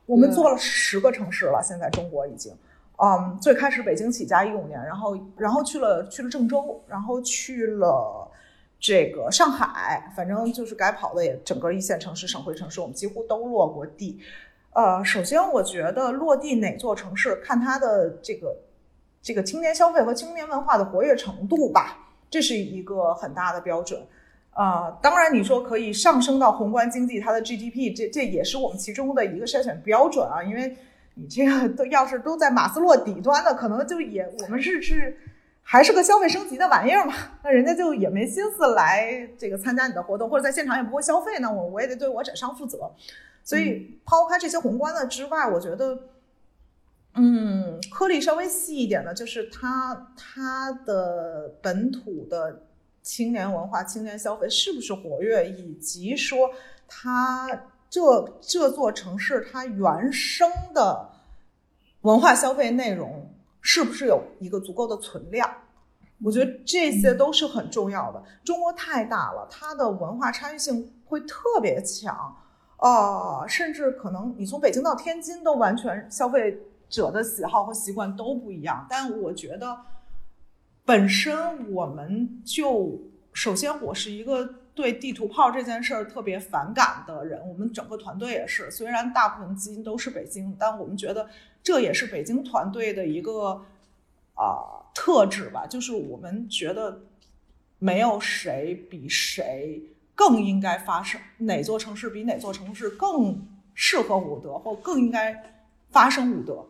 [0.04, 2.52] 我们做了十个城市了，现在中国已经，
[2.96, 8.28] 嗯，最开始北京起家一五年，然后然后去了去了郑州，然后去了
[8.80, 14.18] 这个上海，反正就是该跑的也整个一线城市、省会城市，我们几乎都落过地。
[14.72, 18.56] 呃，首先我觉得落地哪座城市，看它的这个。
[19.24, 21.96] 这个青年消费和青年文化的活跃程度吧，
[22.28, 24.04] 这是一个很大的标准。
[24.52, 30.42] 啊，当然你说可以上升到宏观经济，它的 GDP，这这也是我们其中的一个筛选标准啊。
[30.42, 30.76] 因为
[31.14, 35.16] 你这个都要是都在马斯洛底端的，可能就也我们是是
[35.62, 37.14] 还是个消费升级的玩意儿嘛，
[37.44, 42.90] 那人家就也没心思来这个参加你的活动，或者在现场也不会消费，那我我也得对我展商负责。
[43.44, 45.98] 所以抛开这些宏观的之外，我觉得。
[47.14, 52.62] 嗯，颗粒稍微细一点的，就是它它的本土的
[53.02, 56.48] 青年文化、青年消费是不是活跃，以及说
[56.88, 57.46] 它
[57.90, 58.00] 这
[58.40, 61.10] 这座城市它原生的
[62.00, 63.30] 文化消费内容
[63.60, 65.54] 是不是有一个足够的存量？
[66.24, 68.24] 我觉得这些都是很重要的。
[68.42, 72.34] 中国太大了，它的文化差异性会特别强，
[72.82, 76.58] 呃，甚至可能你从北京到天津都完全消费。
[76.92, 79.78] 者的喜好和习惯都不一样，但我觉得
[80.84, 83.00] 本身我们就
[83.32, 91.30] 首先我是一个对地图炮这件事儿特别反感的人，我们整个团队也是，虽然大部分基因都是北京，但我们觉得
[91.62, 93.64] 这也是北京团队的一个
[94.34, 97.00] 啊特质吧，就是我们觉得
[97.78, 99.82] 没有谁比谁
[100.14, 105.54] 更应该发生，哪座城市比哪座城市更适合武德，或更应该
[105.90, 106.66] 发生武德。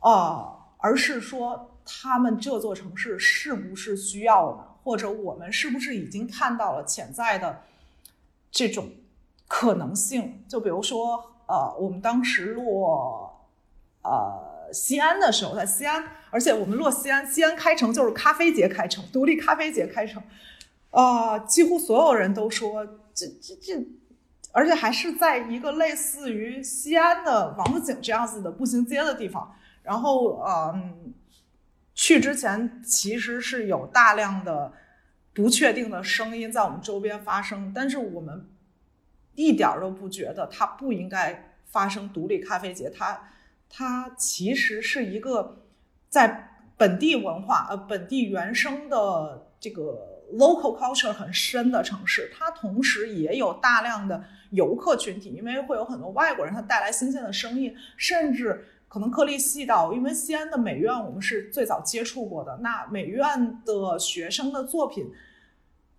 [0.00, 4.64] 呃，而是说他们这座城市是不是需要呢？
[4.82, 7.62] 或者我们是不是已经看到了潜在的
[8.50, 8.90] 这种
[9.48, 10.44] 可能性？
[10.46, 13.48] 就比如说，呃，我们当时落
[14.02, 20.22] 呃西安的时候，在西安，而且我们落西安，西安开城就是咖啡节开城，独立咖啡节开城，
[20.94, 23.84] 啊，几乎所有人都说这这这，
[24.52, 29.52] 而且还是在一个类似于西安的王府井这样子的步行街的地方。
[29.82, 31.12] 然后，嗯，
[31.94, 34.72] 去之前其实是有大量的
[35.34, 38.48] 不确定的声音在我们周边发生，但是我们
[39.34, 42.88] 一点都不觉得它不应该发生独立咖啡节。
[42.88, 43.32] 它，
[43.68, 45.64] 它其实是一个
[46.08, 52.30] 在本地文化、呃本地原生的这个 local culture 很深的城市。
[52.34, 58.66] 它同时也有大量的游客群体，因为会有很多外国人，他带来新鲜的生意，甚至。
[58.86, 65.10] 可能颗粒细到，因为西安的美院我们是最早接触过的，那美院的学生的作品，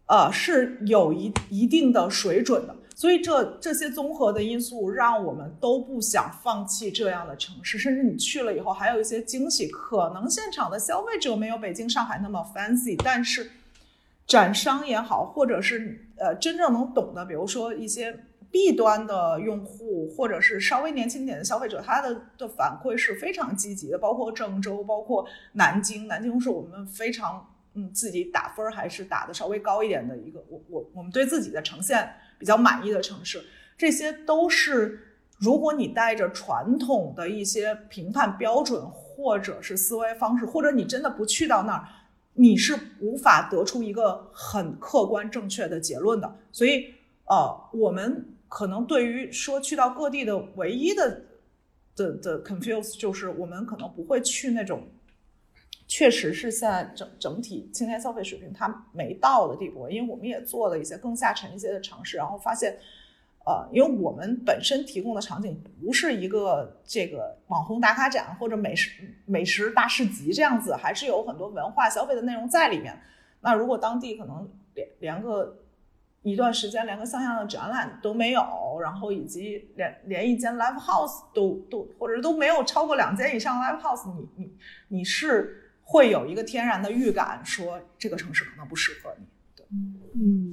[0.06, 13.52] 呃，是有一一定的水准的，所以这这些综合的因素让我们都不想放弃这样的城市，甚至你去了以后还有一些惊喜，可能现场的消费者没有北京、上海那么 fancy，但是
[14.28, 18.18] 展商也好，或者是呃真正能懂的，比如说一些。
[18.52, 32.10] B 端的用户或者是稍微年轻点的消费者，他的的反馈是非常积极的，包括郑州，包括南京，南京是我们非常嗯自己打分还是打的稍微高一点的一个，我我我们对自己的呈现
[32.40, 33.44] 比较满意的城市，
[33.78, 41.86] 这些都是如果你带着传统的一些评判标准或者是思维方式，或者你真的不去到那儿，
[42.36, 46.38] 你是无法得出一个很客观正确的结论的。
[46.52, 46.94] 所以
[47.26, 48.32] 呃，我们。
[48.48, 51.24] 可能对于说去到各地的唯一的
[51.96, 54.88] 的的 confuse 就是我们可能不会去那种，
[55.88, 62.78] 确实是现在整整体青年消费水平它没到的地步，因为我们也做了一些更下沉一些的尝试，然后发现，
[63.46, 68.90] 呃，因为我们本身提供的场景不是一个这个网红打卡展或者美食
[69.26, 73.00] 美食大市集这样子，还是有很多文化消费的内容在里面。
[73.42, 75.62] 那如果当地可能连连个
[76.24, 89.26] 一段时间连个像样的展览都没有，然后以及连连一间 live house 都都或者都没有超过两间以上 live house，你你你是会有一个天然的预感，说这个城市可能不适合你。
[89.56, 89.64] 对
[90.16, 90.45] 嗯，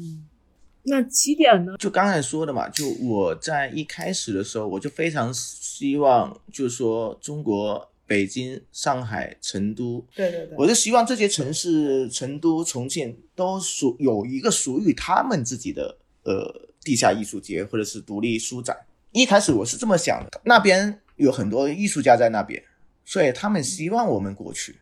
[0.84, 1.76] 那起点呢？
[1.78, 16.52] 就刚才说的嘛，就我在一开始的时候，我就非常希望，就是说中国北京、上海、成都，对对对，我就希望这些城市，成都、重庆都属有一个属于他们自己的呃
[16.82, 18.76] 地下艺术节或者是独立书展。
[19.12, 22.62] 一开始我是这么想的，那边有很多艺术家在那边，
[23.04, 24.76] 所以他们希望我们过去。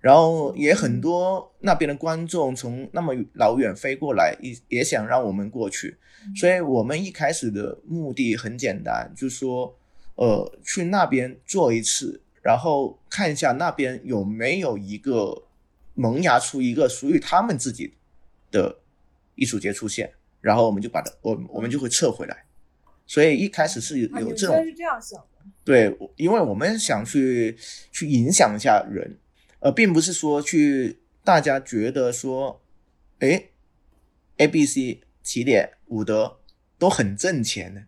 [0.00, 5.96] 然后也很多那边的观众从那么老远飞过来，也也想让我们过去，
[6.36, 9.76] 所以我们一开始的目的很简单，就是说，
[10.14, 15.44] 呃，去那边做一次，然后看一下那边有没有一个
[15.94, 17.94] 萌芽出一个属于他们自己
[18.50, 18.78] 的
[19.34, 22.44] 艺术节出现，然后我们就把它，我我们就会撤回来。
[23.04, 25.26] 所以一开始是有这种是这样想的，
[25.64, 27.56] 对，因为我们想去
[27.90, 29.16] 去影响一下人，
[29.60, 32.62] 而并不是说去大家觉得说，
[33.18, 33.48] 哎
[34.38, 36.38] ，A、B、C、起点、伍德
[36.78, 37.82] 都很挣钱的。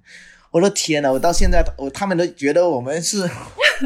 [0.53, 3.29] 我的天呐，我到现在我他们都觉得我们是，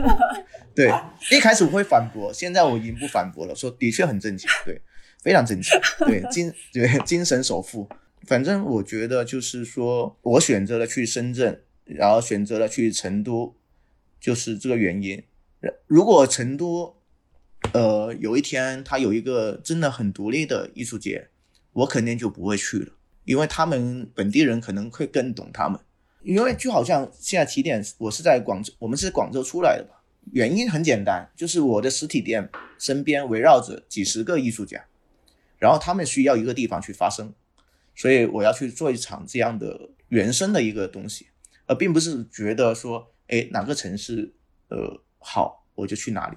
[0.75, 0.91] 对，
[1.31, 4.81] 一开始我会反驳，现在我已经不反驳了，说的确很挣钱，对，
[5.23, 7.87] 非常挣钱，对精对精神首富。
[8.27, 13.55] 反正我觉得就是说我选择了去深圳，然后选择了去成都，
[14.19, 15.23] 就是这个原因。
[15.87, 16.97] 如果成都，
[17.73, 21.29] 呃，有一天他有一个真的很独立的艺术节，
[21.73, 22.93] 我肯定就不会去了，
[23.25, 25.81] 因为他们本地人可能会更懂他们。
[26.23, 30.01] 因为就好像现在起点，我是在广州，我们是广州出来的吧？
[30.33, 32.49] 原因很简单，就是我的实体店
[32.79, 34.83] 身边围绕着几十个艺术家，
[35.59, 37.35] 然后他们需要一个地方去发声。
[37.95, 41.27] 所以我要去做一场这样的原生的一个东西，
[41.67, 44.33] 而并不是觉得说，哎，哪个城市
[44.69, 46.37] 呃好我就去哪里，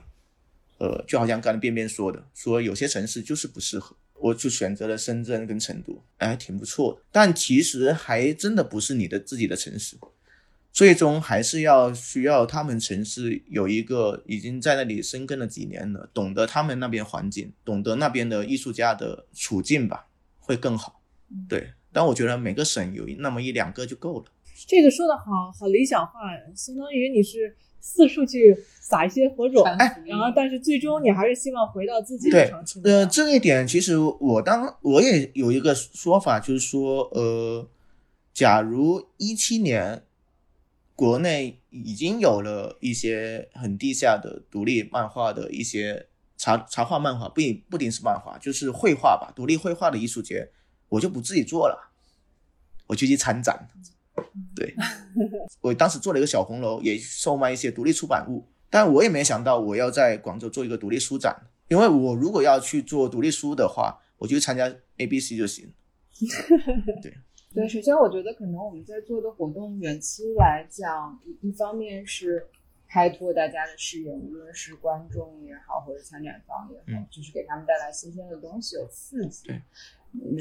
[0.80, 7.02] 呃，就好像刚才便便说的，说有些城市就是不适合，我就选择了深圳跟成都，哎，挺不错的。
[7.12, 9.98] 但其实还真的不是你的自己的城市，
[10.72, 20.08] 最终还是要需要他们城市有一个已经在那里生根了几年了，懂得他们那边环境，懂得那边的艺术家的处境吧，
[20.40, 21.02] 会更好。
[21.50, 24.26] 对，但我觉得每个省有那么一两个就够了。
[24.68, 27.56] 这个说的好好理想化呀，相当于你是
[27.88, 32.82] 四处去撒一些火种，哎然后但是最终你还是希望回到自己的对城市。
[32.84, 37.68] 呃，这一点其实我当我也有一个说法，就是说，呃，
[38.34, 40.04] 假如一七年
[40.96, 50.50] 国内已经有了一些很地下的独立漫画的一些茶茶画漫画，不一不仅是漫画，就是绘画吧，独立绘画的艺术节，
[50.90, 51.92] 我就不自己做了，
[52.88, 53.70] 我就去参展。
[54.56, 54.76] 对，
[55.62, 61.36] 我当时做了一个小红楼，也售卖一些独立出版物，但我也没想到我要在广州做一个独立书展，
[61.68, 65.72] 因为我如果要去做独立书的话，我就去参加 ABC 就行。
[67.54, 72.48] 对，首先我觉得可能我们在做的活动远期来讲，一一方面是
[72.90, 79.50] 开拓大家的视野，无论是观众也好，或者参展方也好，嗯就是给他们带来新鲜的东西，有刺激。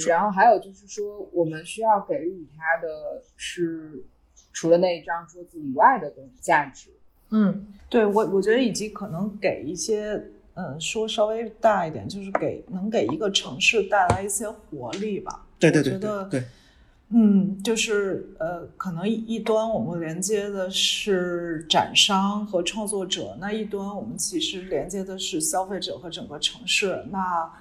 [0.07, 4.05] 然后还有就是说，我们需要给予他的是
[4.53, 6.91] 除了那一张桌子以外的东西价值。
[7.31, 10.23] 嗯，对我我觉得以及可能给一些，
[10.55, 15.45] 嗯，说稍微大一点，就是给能给一个城市带来一些活力吧。
[15.59, 16.47] 对对对我觉得对对，
[17.11, 27.05] 嗯，就是呃，可能一一端我们连接的是展商和创作者，那一端我们其实连接的是消费者和整个城市。
[27.11, 27.53] 那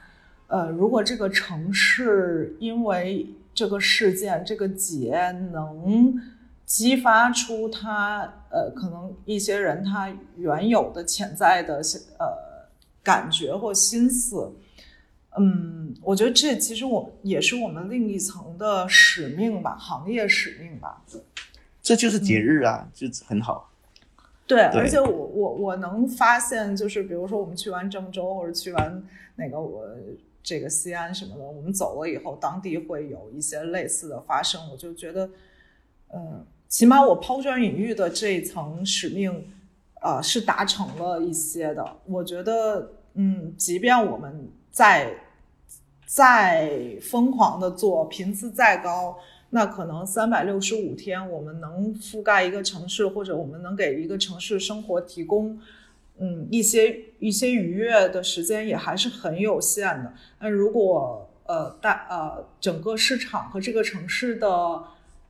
[0.47, 6.21] 呃，如果这个城市因为这个事件、这个节能
[6.65, 11.81] 激发出他呃，可能一些人他原有的潜在的
[12.19, 12.69] 呃
[13.03, 14.51] 感觉或心思，
[15.37, 21.03] 嗯，我觉得这其实我也是我们另一层的使命吧，行业使命吧。
[21.81, 23.69] 这就是节日啊，就很好。
[24.47, 29.03] 对，对而且我我我能发现，就是比如说我们去完郑州或者去完
[29.35, 29.85] 那个我
[30.45, 35.27] 这个西安什么的，我们走了以后，当地会有一些类似的发生，我就觉得，
[36.13, 39.49] 嗯，起码我抛砖引玉的这一层使命，
[40.01, 41.97] 啊、是达成了一些的。
[42.05, 45.11] 我觉得，嗯，即便我们在
[46.05, 49.17] 再疯狂的做，频次再高，
[49.49, 55.59] 那可能三百六十五天，我们能覆盖一个城市，或者我们能给一个城市生活提供，
[56.17, 60.13] 嗯，一些一些愉悦的时间也还是很有限的。
[60.39, 64.83] 那如果呃大呃整个市场和这个城市的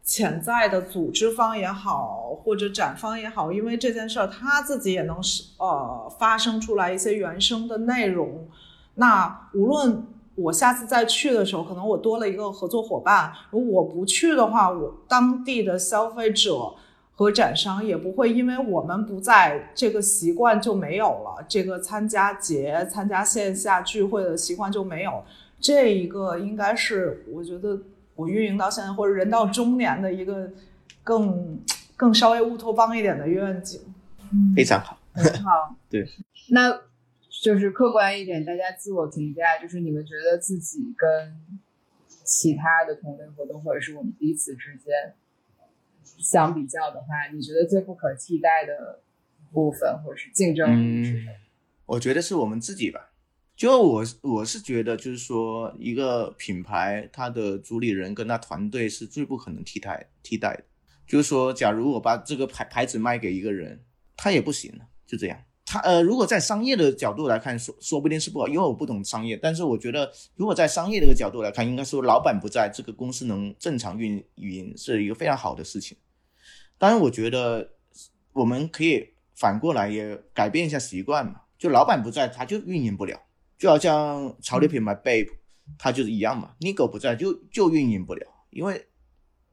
[0.04, 8.48] 潜在的组织方也好，或者展方也好，因为这件事儿他自己也能是呃发生出来一些原生的内容。
[8.94, 10.06] 那无论
[10.36, 13.34] 我下次再去的时候，可能我多了一个合作伙伴。
[13.50, 16.76] 如果我不去的话，我当地的消费者
[17.16, 25.24] 和展商也不会因为我们不在，这个习惯就没有了，这个参加节、参加线下聚会的习惯就没有。
[25.60, 27.80] 这一个应该是我觉得
[28.16, 30.52] 我运营到现在或者人到中年的一个
[31.04, 31.58] 更
[31.96, 33.80] 更稍微乌托邦一点的愿景。
[34.56, 34.98] 非常好。
[35.14, 35.74] 很好。
[35.90, 36.06] 对，
[36.52, 36.82] 那
[37.42, 41.34] 就是客观一点，大家自我评价，就是你们觉得自己跟
[42.26, 45.14] 其他的同类活动，或者是我们彼此之间
[46.20, 49.02] 相比较的话，你觉得最不可替代的
[49.52, 51.32] 部分，或者是竞争力是什么？
[51.86, 53.12] 我觉得是我们自己吧。
[53.56, 60.64] 就我我是觉得，就是说一个品牌，它的主理人跟他团队是最不可能替代替代的。
[61.08, 63.80] 就是说，假如我把这个牌牌子卖给一个人，
[64.18, 65.40] 他也不行了，就这样。
[65.64, 69.38] 他呃，如果在商业的角度来看，说说不定是不好，因为我不懂商业。
[69.38, 75.98] 但是我觉得，如果在商业这个角度来看，应该说老板不在，这个公司能正常运营是一个非常好的事情。
[76.78, 77.72] 当然，我觉得
[78.34, 81.42] 我们可以反过来也改变一下习惯嘛。
[81.58, 83.20] 就老板不在，他就运营不了。
[83.58, 85.30] 就好像潮流品牌 Bape，
[85.78, 86.52] 它就是一样嘛。
[86.60, 88.88] Nigo 不在，就就运营不了，因为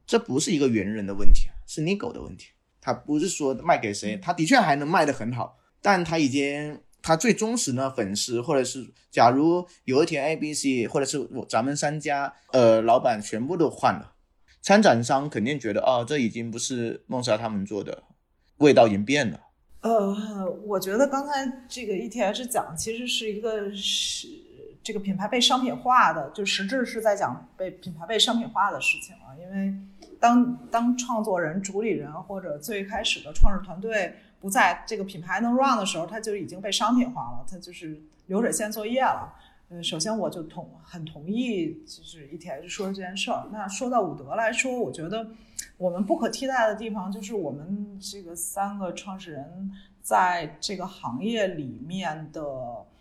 [0.05, 2.47] 这不是一个猿人的问题，是 Nigo 的问题。
[2.81, 14.12] 他不是说卖给谁，他的确还能卖得很好，但他已经他最忠实的粉丝，或者是假如有一天 A、B、C，或者是我咱们三家呃老板全部都换了，
[14.63, 18.03] 参展商肯定觉得哦，这已经不是梦莎他们做的，
[18.59, 19.37] 味道已经变了。
[19.81, 24.29] 呃，我觉得刚才这个 ETH 讲其实是一个是
[24.81, 29.35] 这个品牌被商品化的，就实质是在讲被品牌被商品化的事情了。
[29.37, 29.73] 因为
[30.17, 39.33] 当当创作人、主理人或者最开始的创始团队不在这个品牌能 run 的时候，它就已经被商品化了，它就是流水线作业了。
[39.81, 43.47] 首先我就同很同意，就是 ETH 说的这件事儿。
[43.51, 45.25] 那说到伍德来说，我觉得。
[45.77, 49.71] 我们不可替代的地方就是我们这个三个创始人
[50.01, 52.43] 在这个行业里面的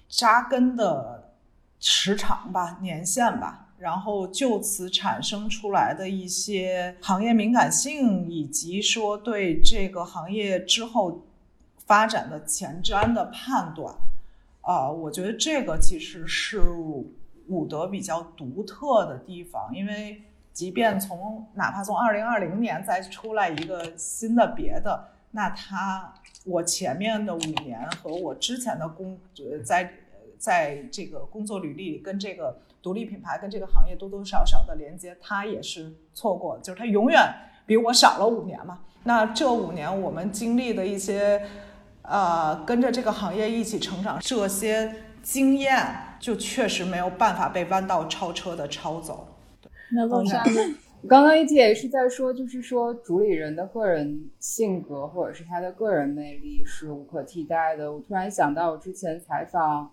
[0.08, 1.32] 扎根的
[1.78, 11.26] 时长吧、年限吧，然后就此产生出来的一些行业敏感性，以及说对这个行业之后
[11.84, 13.94] 发展的前瞻的判断。
[14.62, 16.60] 啊，我觉得这个其实是
[17.48, 20.22] 伍德比较独特的地方，因为。
[20.52, 26.12] 即便从哪怕从二零二零年再出来一个新的别的，那他
[26.44, 29.18] 我前面的五年和我之前的工
[29.64, 29.90] 在
[30.36, 37.18] 在这个工作履历跟这个独立品牌跟这个行业多多少少的连接，他也是错过，就是他永远
[37.64, 38.80] 比我少了五年嘛。
[39.04, 41.42] 那这五年我们经历的一些，
[42.02, 45.76] 呃，跟着这个行业一起成长，这些经验
[46.18, 49.28] 就确实没有办法被弯道超车的超走。
[49.92, 50.74] 那梦莎呢？
[51.08, 57.92] 刚刚 ETH 在说，就是说主理人的个人性格或者是他的个人魅力是无可替代的。
[57.92, 59.90] 我突然想到，我之前采访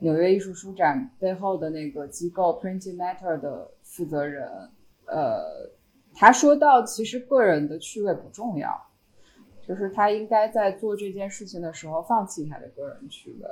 [0.00, 4.46] 纽约艺术书展背后的那个机构 Printing Matter 的负责人，
[5.06, 5.70] 呃，
[6.14, 8.70] 他说到，其实个人的趣味不重要，
[9.66, 13.48] 就是他应该在做这件事情的时候放弃他的个人趣味。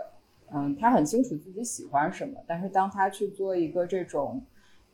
[0.55, 4.45] 嗯，他很清楚自己喜欢什么，但是当他去做一个这种，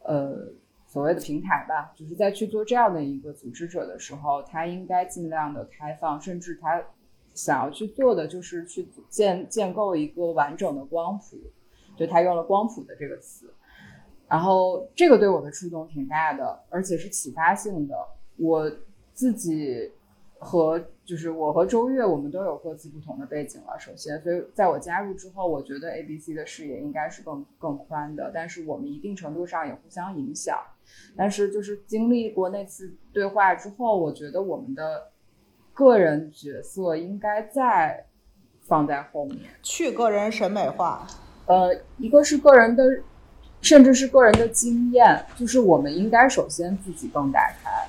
[0.03, 0.49] 呃。
[0.91, 6.83] 所谓的平台吧，就是在去做这样的一个组织者的时候，他应该尽量的开放，甚至他
[7.35, 11.37] 想要去做的就是去建建构一个完整的光谱，
[11.95, 13.53] 就他用了“光谱”的这个词，
[14.27, 17.95] 然后这个对我的触动挺大的，而且是启发性的。
[18.39, 18.73] 我
[19.13, 19.93] 自己。
[20.41, 23.79] 和就是我和周越，我们都有各自不同的背景了。
[23.79, 28.31] 首先，所以在我加入之后，我觉得 A B C 的视野应该是更更宽的。
[28.35, 30.59] 但是我们一定程度上也互相影响。
[31.17, 35.05] 但是就是经历过那次对话之后，我觉得我们的
[35.73, 38.05] 个人角色应该再
[38.67, 41.07] 放在后面，去个人审美化。
[41.47, 42.85] 呃，一个是个人的，
[43.63, 47.89] 甚至是个人的经验，就是我们应该首先自己更打开。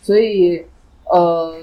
[0.00, 0.64] 所以，
[1.06, 1.60] 呃。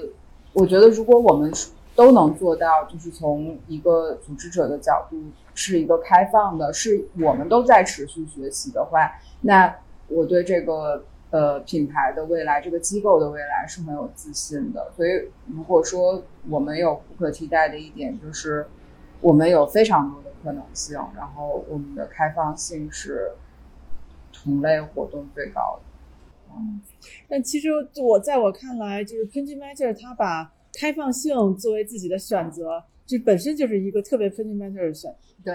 [0.52, 1.52] 我觉得，如果我们
[1.94, 5.16] 都能做到，就是从一个组织者的角度
[5.54, 9.76] 是一个开放的，是我们都在持续学习的话，那
[10.08, 14.90] 我对这个呃品牌的未来，这个机构的未来是很有自信的。
[14.96, 18.66] 所以如果说我们有不可替代的一点，就是
[19.20, 23.32] 我们有非常多的可能性，然后我们的开放性是
[24.32, 25.89] 同类活动最高的。
[27.28, 27.68] 但其实
[28.02, 35.16] 我在我看来，就是 Punji Matter 他把开放性作为自己的选择，这本身就是一个特别 Punji Matter 的选择。
[35.42, 35.54] 对，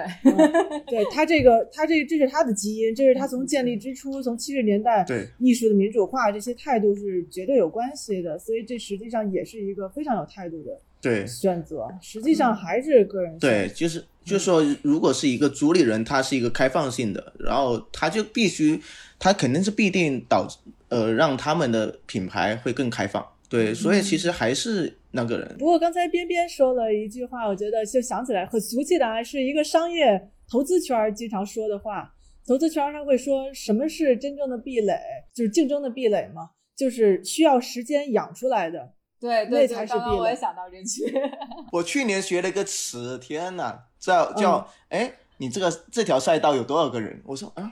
[0.87, 11.87] 对他这个，他这这是他的基因，这是他从建立之初，从七十年代对艺术的民主化这些态度是绝对有关系的，所以这实际上也是一个非常有态度的对选择。
[12.01, 18.81] 实际上还是个人对，就是就是说，如果是一个主理人，他是一个开放性的，然后他就必须，
[19.19, 20.57] 他肯定是必定导致
[20.95, 23.25] 呃让他们的品牌会更开放。
[23.49, 25.55] 对，所以其实还是那个人。
[25.59, 32.11] 不过刚才边边说了一句话，我觉得就想起来很俗气的，啊，是一个商业投资圈经常说的话。
[32.47, 34.99] 投资圈儿他会说什么是真正的壁垒，
[35.33, 38.93] 就是竞争的壁垒嘛，就是需要时间养出来的。
[39.19, 41.11] 对那才是壁垒刚刚我也想到这句。
[41.71, 47.19] 我去年学了一个词，天呐，叫叫哎，你这个这条赛道有多少个人？
[47.25, 47.71] 我说啊，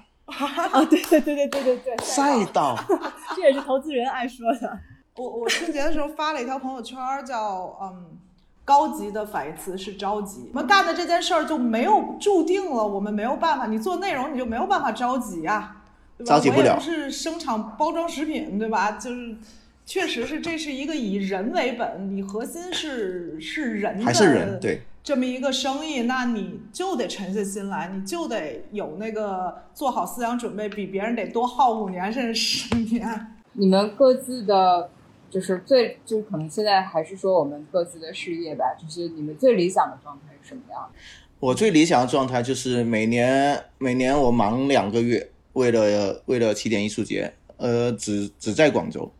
[0.72, 2.78] 啊，对对对对对对对，赛道，
[3.36, 4.80] 这也是投资人爱说的。
[5.16, 8.18] 我我春节的时候发了一条朋友圈，叫嗯，
[8.66, 10.50] 高级的反义词是着急。
[10.54, 15.78] 我们干的这件事儿就没有注定了，我们没有办法，你做内容你就没有办法着急啊，
[16.18, 16.36] 对吧？
[16.36, 18.92] 着急不了我也不是生产包装食品，对吧？
[18.92, 19.38] 就是。
[19.86, 33.28] 确实是，这是一个以人为本，你核心是是人的，还是人对这么一个生意，那你就得沉下心来，你就得有那个做好思想准备，比别人得多耗五年甚至十年。
[33.52, 34.90] 你们各自的，
[35.30, 41.00] 就是最，就是可能现在还是说我们各自的事业吧，就是你们最理想的状态是什么样的？
[41.40, 49.12] 我最理想的状态就是每年每年我忙两个月，为了为了起点艺术节，呃，只只在广州。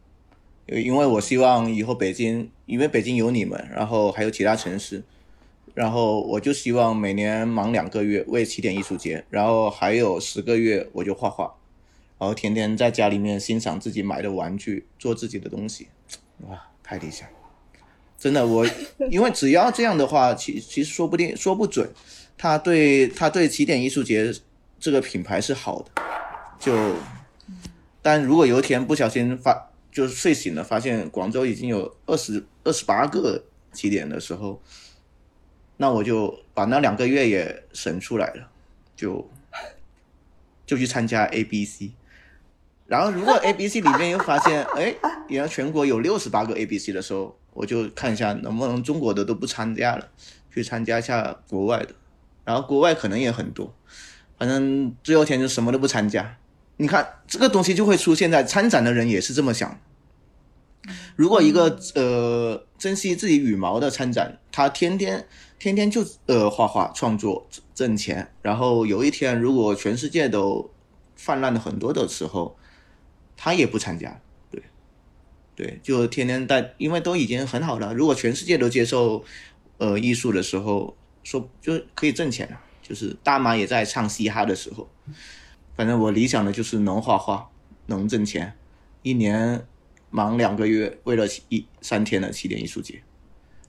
[0.68, 5.04] 因为我希望以后北京，因为北京有你们，然后还有其他城市，
[5.74, 11.54] 然后我就希望每年忙两个月为起点艺术节，然后还有十个月我就画画，
[12.18, 15.88] 然后天天在家里面欣赏自己买的玩具，做自己的东西，
[16.48, 17.28] 哇，太理想！
[18.18, 18.66] 真的，我
[19.12, 21.92] 因为只要这样的话，其其实说不定说不准，
[22.38, 24.34] 他对他对起点艺术节
[24.80, 26.02] 这个品牌是好的，
[26.58, 26.74] 就，
[28.02, 29.70] 但如果有一天不小心发。
[29.94, 34.60] 就是睡醒了，发现广州已经有二十二十八个起点的时候，
[35.78, 38.50] 那我就把那两个月也省出来了，
[38.96, 39.30] 就
[40.66, 41.92] 就去参加 A B C。
[42.88, 44.96] 然后如果 A B C 里面又发现， 哎，
[45.28, 50.10] 原来全国有六十八个 A B C 的时候，我就看一下能不能中国的都不参加了，
[50.52, 51.94] 去参加一下国外的。
[52.44, 53.74] 然后国外可能也很多，
[54.38, 56.38] 反正最后天就什么都不参加。
[56.84, 59.80] 你看这个东西就会出现在参展的人也是这么想。
[61.16, 65.26] 如果一个呃珍惜自己羽毛的参展，他天天
[65.58, 70.70] 天天就呃画画创作挣钱，然后有一天如果全世界都
[71.16, 72.58] 泛滥了很多的时候，
[73.38, 74.20] 他也不参加。
[74.52, 74.62] 对，
[75.56, 77.94] 对，就天天在，因为都已经很好了。
[77.94, 79.24] 如果全世界都接受
[79.78, 82.60] 呃艺术的时候，说就可以挣钱了。
[82.82, 84.90] 就是大妈也在唱嘻哈的时候。
[85.76, 87.50] 反正我理想的就是能画画，
[87.88, 88.54] 能挣钱，
[89.02, 89.66] 一年
[90.10, 93.02] 忙两个月，为了一三天的起点艺术节，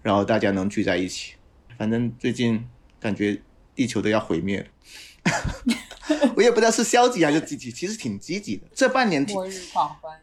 [0.02, 1.34] 然后大家能聚在一起。
[1.78, 2.64] 反正最近
[3.00, 3.40] 感觉
[3.74, 4.66] 地球都要毁灭了，
[6.36, 8.66] 我也不知道是消极还是积极，其实挺积极的。
[8.74, 9.36] 这半年挺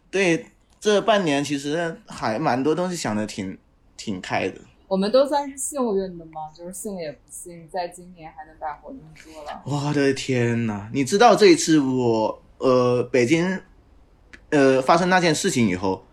[0.09, 0.45] 对，
[0.79, 3.57] 这半年其实还蛮多东西想的挺
[3.97, 4.61] 挺开的。
[4.91, 6.51] 我们都算是幸运的吗？
[6.53, 9.61] 就是幸也不幸，在今年还能把活动做了。
[9.63, 10.89] 我的天呐！
[10.91, 13.57] 你知道这一次我呃北京
[14.49, 16.03] 呃发生那件事情以后，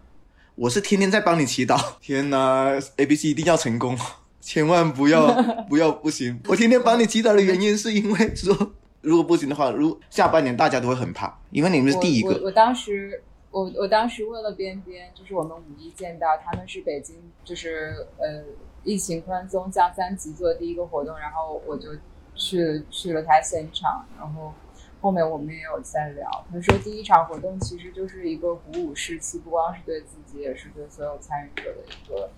[0.55, 1.77] 我是天天在帮你祈祷。
[2.01, 3.99] 天呐，A B C 一定要成功，
[4.41, 5.27] 千万不要
[5.69, 6.41] 不要不行。
[6.47, 8.55] 我天天帮你祈祷的原因是因为说，
[9.01, 12.41] 如果不行的话，如下半年大家都会很怕，因为你们是第一个。
[12.45, 13.25] 我当时。
[13.51, 18.45] 我我当时问了边边，就是我们五一见到他们是北京，就是呃
[18.89, 21.91] 疫情宽松降三级做的第一个活动，然后我就
[22.35, 24.55] 去去了他现场，然后
[25.01, 26.29] 后面我们也有在聊。
[26.51, 32.31] 他说第一场活动其实就是一个鼓舞士气，不光是对自己，也是对所有参与者的一个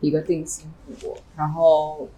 [0.00, 1.16] 一个定心鼓。
[1.36, 2.08] 然后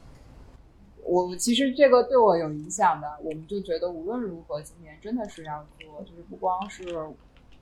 [1.02, 6.84] 我其实这个对我有影响的，我们就觉得无论如何今年真的是要做，就是不光是。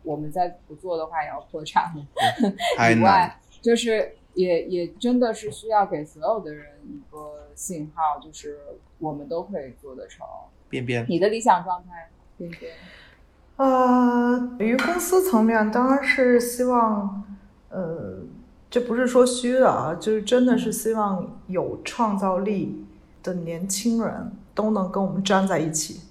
[0.05, 1.93] 我们再不做的话，也要破产。
[2.95, 8.57] 以外，就是也也真的是需要给所有的人一个信号，就是
[9.01, 10.25] 我们都可以做得成。
[10.69, 12.73] 边边，你的理想状态，边边。
[13.57, 17.25] 呃，于公司层面，当然是希望，
[17.71, 18.21] 呃，
[18.71, 22.87] 这不是说虚的啊，就是真的是希望有创造力
[23.25, 26.03] 的年轻人都能跟我们站在一起。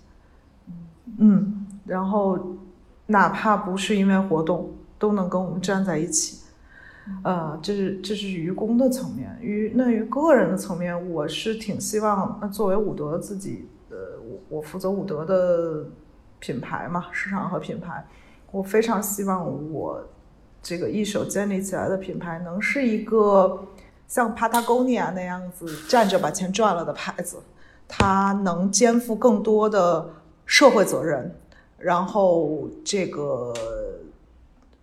[1.18, 2.58] 嗯，然后
[3.06, 6.46] 哪怕不是因为活动，都能跟我们站在一起。
[7.24, 13.98] 呃，这是这是于公的层面，于那于个人的层面，我是挺希望，那作为伍德自己，呃，
[14.50, 15.86] 我我负责伍德的
[16.40, 18.06] 品牌嘛，市场和品牌，
[18.52, 20.02] 我非常希望我
[20.62, 23.66] 这个一手建立起来的品牌能是一个
[24.08, 27.38] 像 Patagonia 那样子站着把钱赚了的牌子，
[27.88, 30.10] 它能肩负更多的
[30.46, 31.36] 社会责任，
[31.78, 33.54] 然后这个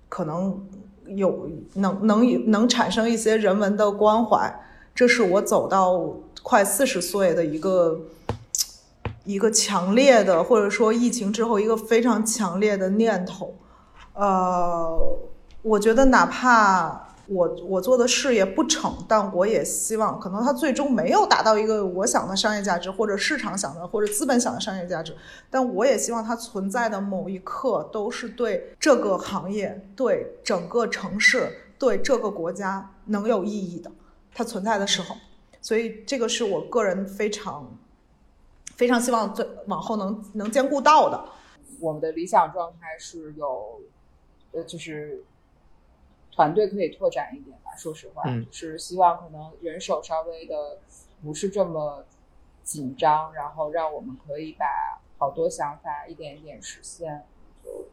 [0.08, 0.58] 可能。
[1.06, 4.60] 有能能能产生一些人文的关怀，
[4.94, 8.00] 这是我走到快四十岁的一个
[9.24, 13.54] 一个强烈的，或者说疫情之后一个非常强烈的念头。
[14.14, 14.98] 呃，
[15.62, 17.13] 我觉得哪怕。
[17.26, 25.16] 我我做的事业不成，但我也希望，可能它最终没有达到一个我想的商业价值，或者市场想的，或者资本想的商业价值，
[25.48, 33.90] 但我也希望它存在的某一刻都是对这个行业、对整个城市、对这个国家能有意义的。
[34.34, 35.16] 它存在的时候，
[35.62, 37.74] 所以这个是我个人非常
[38.76, 41.24] 非常希望最往后能能兼顾到的。
[41.80, 43.80] 我们的理想状态是有，
[44.52, 45.24] 呃，就是。
[46.34, 50.80] 团队可以拓展一点吧，说实话，就是希望可能人手稍微的
[51.22, 52.04] 不是这么
[52.64, 54.66] 紧张，然后让我们可以把
[55.16, 57.24] 好多想法一点一点实现。
[57.62, 57.86] 就，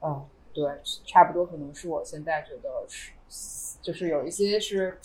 [0.00, 0.64] 嗯，对，
[1.06, 3.12] 差不多可能是我现在觉得是，
[3.80, 4.98] 就是有一些是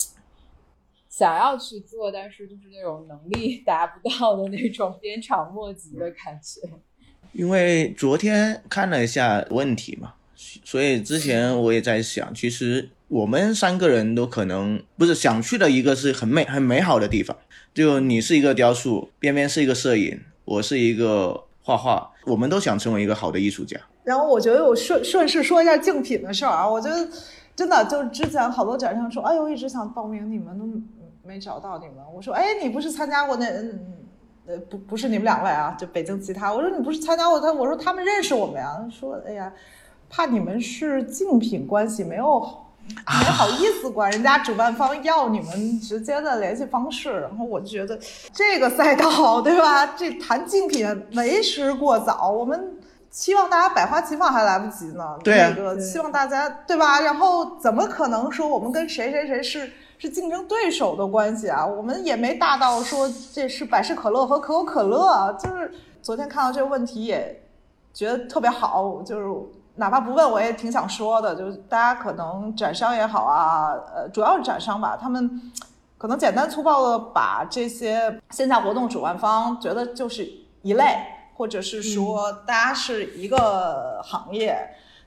[1.08, 6.68] 想要去做，但是就是那种能力 达不到的那种鞭长莫及的感觉。
[7.32, 10.14] 因为昨天看了一下问题嘛。
[10.64, 17.36] 所以之前我也在想，其实我们三个人都可能不是想去的一个是很美很美好的地方。
[17.74, 23.76] 就你是一个雕塑，边边是一个摄影，我是一个画画，我们都想成为一个好的艺术家。
[24.04, 27.08] 然后我觉得我顺顺势说一下竞品的事儿啊，我觉得
[27.56, 30.64] 真的就之前好多展商说，哎呦，一直想报名，你们都
[31.26, 31.96] 没找到你们。
[32.14, 33.44] 我说，哎，你不是参加过那，
[34.46, 36.52] 呃，不不是你们两位啊，就北京其他。
[36.52, 38.88] 我说你不是参加过他，我说他们认识我们呀。
[38.88, 39.52] 说，哎呀。
[40.10, 42.40] 怕你们是竞品关系，没有
[43.06, 47.20] 没好意思管人家主办方要你们直接的联系方式。
[47.20, 47.98] 然后我就觉得
[48.32, 49.88] 这个赛道，对吧？
[49.88, 52.30] 这谈竞品为时过早。
[52.30, 52.78] 我们
[53.10, 55.04] 期望大家百花齐放还来不及呢。
[55.22, 55.36] 对。
[55.36, 56.74] 那个希望大家对。
[56.78, 57.00] 吧？
[57.02, 60.70] 然后怎么可能说我们跟谁谁谁是是竞争对。
[60.70, 61.66] 手的关系啊？
[61.66, 65.36] 我们也没大到说这是百事可乐和可口可乐。
[65.38, 67.42] 就是昨天看到这个问题也
[67.92, 69.26] 觉得特别好，就是。
[69.78, 71.36] 哪怕不问，我也挺想说的。
[71.36, 75.52] 就是大家可能展商也好啊，呃，主要是展商吧，他们
[75.96, 80.28] 可能简单粗暴的把这些线下活动主办方觉得就是
[80.62, 80.98] 一类，
[81.36, 84.58] 或者是说大家是一个行业，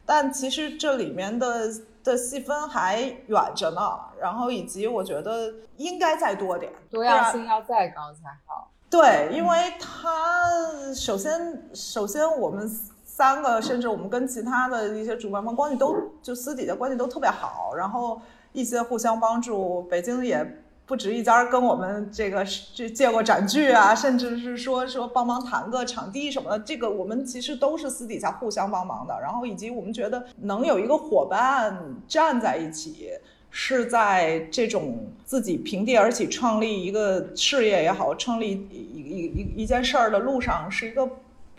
[0.05, 1.67] 但其实这里面的
[2.01, 3.81] 的细分还远着呢。
[4.21, 8.69] 然后以及我觉得应该再多点，多样性要再高才好。
[8.89, 12.71] 对，因为它首先首先我们。
[13.13, 15.93] 三个，甚至我们跟其他的一些主办方关系都
[16.23, 18.19] 就私底下关系都特别好，然后
[18.53, 19.83] 一些互相帮助。
[19.83, 22.43] 北京也不止一家跟我们这个
[22.73, 29.13] 这借过展具啊，甚至是说说帮忙谈个场地什么的，这个我们其实都是私底下互相帮忙的。
[29.21, 31.77] 然后以及我们觉得能有一个伙伴
[32.07, 33.09] 站在一起，
[33.49, 41.07] 是在这种自己平地而起创立一个事业也好，创立一一一一件事儿的路上，是一个。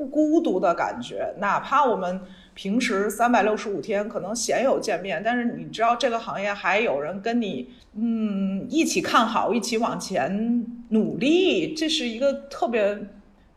[0.03, 2.21] 不孤独的感觉，哪怕我们
[2.55, 12.99] 平时三百六十五天可能鲜有见面，但是你知道这个行业还有人跟你，嗯，一起看好，一起往前努力，这是一个特别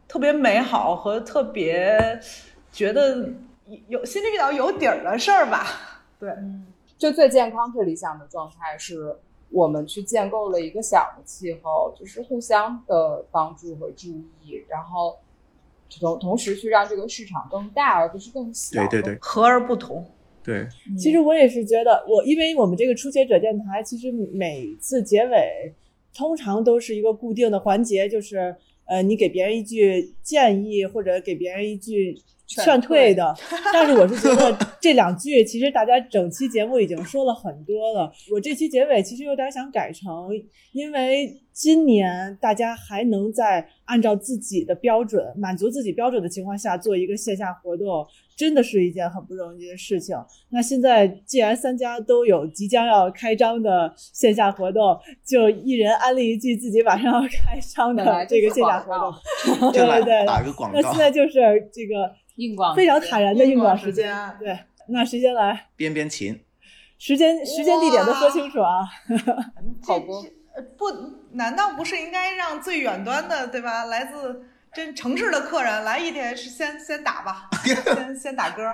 [0.08, 2.20] 特别美好和特别
[2.72, 3.28] 觉得
[3.88, 5.66] 有心里比较有底儿的事儿吧？
[6.20, 6.32] 对，
[6.96, 9.16] 就最健康、最理想的状态是
[9.50, 14.10] 我们去建构了一个小的气候，就是互相的帮助和注
[14.44, 15.18] 意，然后。
[15.90, 18.80] 同同时去让这个市场更大，而不是更小。
[18.88, 20.06] 对对对，和而不同。
[20.44, 25.74] 对，其实我也是觉得，我因为我们这个初学者电台，其实每次结尾
[26.14, 28.56] 通常都是一个固定的环节，就是
[28.86, 32.16] 呃，你给别人一句建议，或者给别人一句
[32.48, 33.36] 劝退的。
[33.74, 38.12] 但是我是觉得这两句，其实大家整期节目已经说了很多了。
[38.32, 40.30] 我这期结尾其实有点想改成，
[40.72, 41.42] 因为。
[41.56, 48.06] 今年大家还能在按照自己的标准、满足自己标准的情况下做一个线下活动，
[48.36, 50.14] 真的是一件很不容易的事情。
[50.50, 59.72] 那现在既然三家都有即将要开张的线下活动，就一人安利一句自己马上要开张的这个线下活动。
[59.72, 61.00] 对对对打个广告那现。
[61.00, 61.40] 在就是
[61.72, 64.36] 这个硬广非常坦然的硬广时时间。
[64.40, 64.60] 对，
[64.90, 65.68] 那谁先来？
[65.76, 66.40] 边边琴，
[66.98, 68.82] 时间、时间、地点都说清楚啊！
[70.78, 70.86] 不，
[71.32, 73.86] 难道不是应该让最远端的对吧？
[73.86, 78.74] 来自这城市的客人来一点先先打吧， 先先打歌。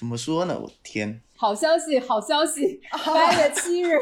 [0.00, 0.58] 怎么说呢？
[0.58, 2.80] 我天，好消息，好消息！
[3.04, 3.98] 八月七日，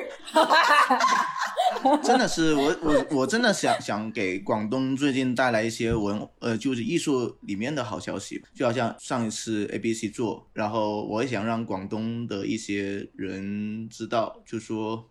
[2.05, 15.11] 真的是我我我真的想想给广东最近带来一些文呃就是艺术里面的好消息，就好像上一次 A B C 做，然后我也想让广东的一些人知道，就说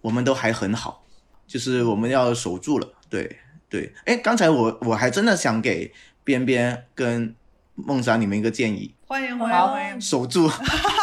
[0.00, 1.04] 我们都还很好，
[1.46, 3.36] 就是我们要守住了，对
[3.68, 3.92] 对。
[4.06, 5.92] 哎，刚才我我还真的想给
[6.24, 7.36] 边边跟
[7.74, 10.00] 梦莎你们一个建议，欢迎欢迎好欢迎！
[10.00, 10.48] 守住。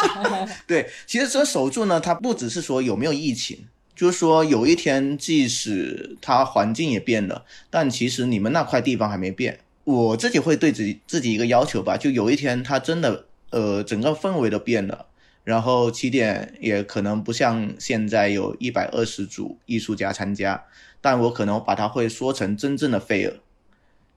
[0.66, 9.60] 对，其实这守住呢，它不只是说有没有疫情，就是说有一天即使它环境也变了，但其实你们那块地方还没变。
[9.84, 15.04] 我自己会对自己自己一个要求吧，就有一天它真的呃整个氛围都变了，
[15.44, 20.64] 然后起点也可能不像现在有一百二十组艺术家参加，
[21.02, 23.34] 但我可能把它会说成真正的 fair，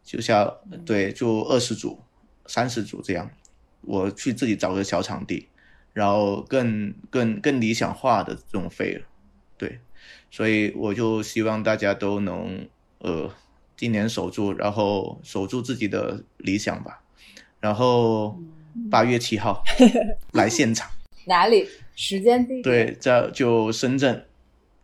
[0.06, 0.56] 就像
[0.86, 2.00] 对就二十组、
[2.46, 3.30] 三十组这样。
[3.82, 5.48] 我去自己找个小场地，
[5.94, 9.06] 然后更更更理想化的这种飞了，
[9.58, 9.80] 对，
[10.30, 12.68] 所以我就希望大家都能
[13.00, 13.34] 呃
[13.76, 17.02] 今年守住，然后守住自己的理想吧，
[17.60, 18.38] 然后
[18.90, 19.64] 八月七号
[20.34, 20.90] 来现场，
[21.26, 21.68] 哪里？
[21.96, 22.64] 时间地点？
[22.64, 24.26] 对，这就深圳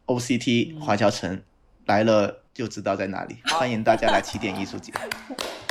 [0.06, 1.41] OCT 华侨城。
[1.86, 4.91] 来了就知道在哪里，欢迎大家来起点艺术节。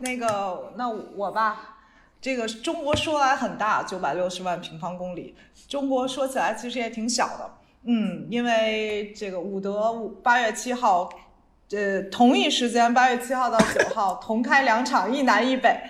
[0.00, 1.78] 那个，那我吧，
[2.20, 5.34] 这个中国说来很大，九百六十万平方公里，
[5.68, 7.50] 中国说起来其实也挺小的。
[7.84, 9.92] 嗯，因为这个伍德
[10.22, 11.08] 八月七号，
[11.70, 15.80] 呃，同一时间八月七号到九号同开两场，一南一北。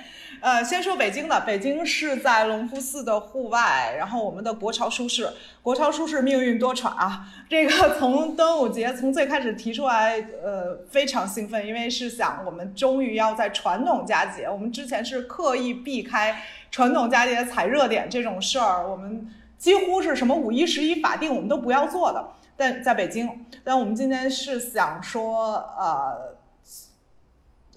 [0.40, 5.28] 呃，先说北京的，北京是在隆福寺的户外，然后我们的国潮书市，
[5.62, 7.27] 国潮书市命运多舛啊！
[7.48, 16.40] 这个从端午节从最开始提出来，呃，非常兴奋，因为是想我们终于要在传统佳节，我们之前是刻意避开
[16.70, 19.28] 传统佳节踩热点这种事儿，我们
[19.59, 22.24] 几乎是什么五一、十一法定我们都不要做的。
[22.56, 26.39] 但在北京，但我们今天是想说，呃。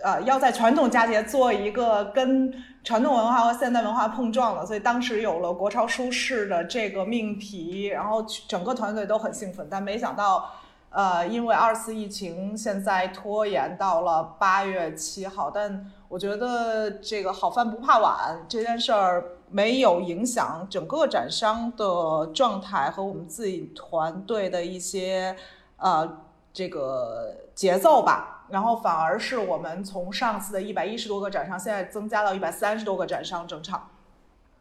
[0.04, 2.54] 呃，要在传统佳节做一个跟
[2.84, 10.50] 传统文化和现代文化碰撞的，所以当时有了国潮书市的这个命题，然后整个团队都很兴奋，但没想到，
[10.90, 25.36] 呃，因为二次疫情现在拖延到了八月七号，但我觉得这个好饭不怕晚这件事儿没有影响整个展商的状态和我们自己团队的一些
[25.78, 26.18] 呃
[26.52, 28.40] 这个节奏吧。
[28.52, 33.88] 然后反而是我们从上次的一百一十多个展商，现在增加到一百三十多个展商整场。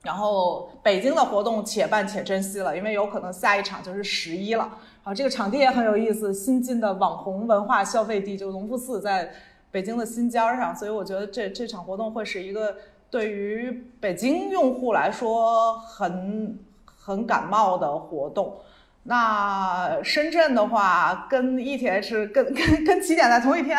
[0.03, 4.71] 然后北京的活动且办且珍惜了，因为有可能下一场就是十一了。
[5.03, 9.31] 啊这个场地也很有意思，新进的网红文化消费地，就农夫寺在
[9.71, 12.77] 北京的新尖儿上，所以我觉得这这场活动会是一个
[13.11, 18.57] 对于北京用户来说很很感冒的活动。
[19.05, 23.79] 那深圳的话，跟 ETH 跟 跟跟起点在同一天，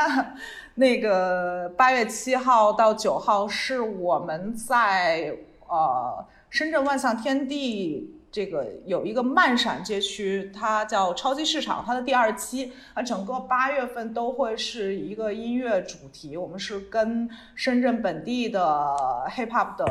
[0.75, 5.37] 那个八月七号到九号是我们在
[5.67, 18.95] 呃深圳万象天地这个有一个漫闪街区，它叫超级市场，它的第二期啊，整个八月份都会是一个音乐主题，我们是跟深圳本地的
[19.29, 19.85] hip hop 的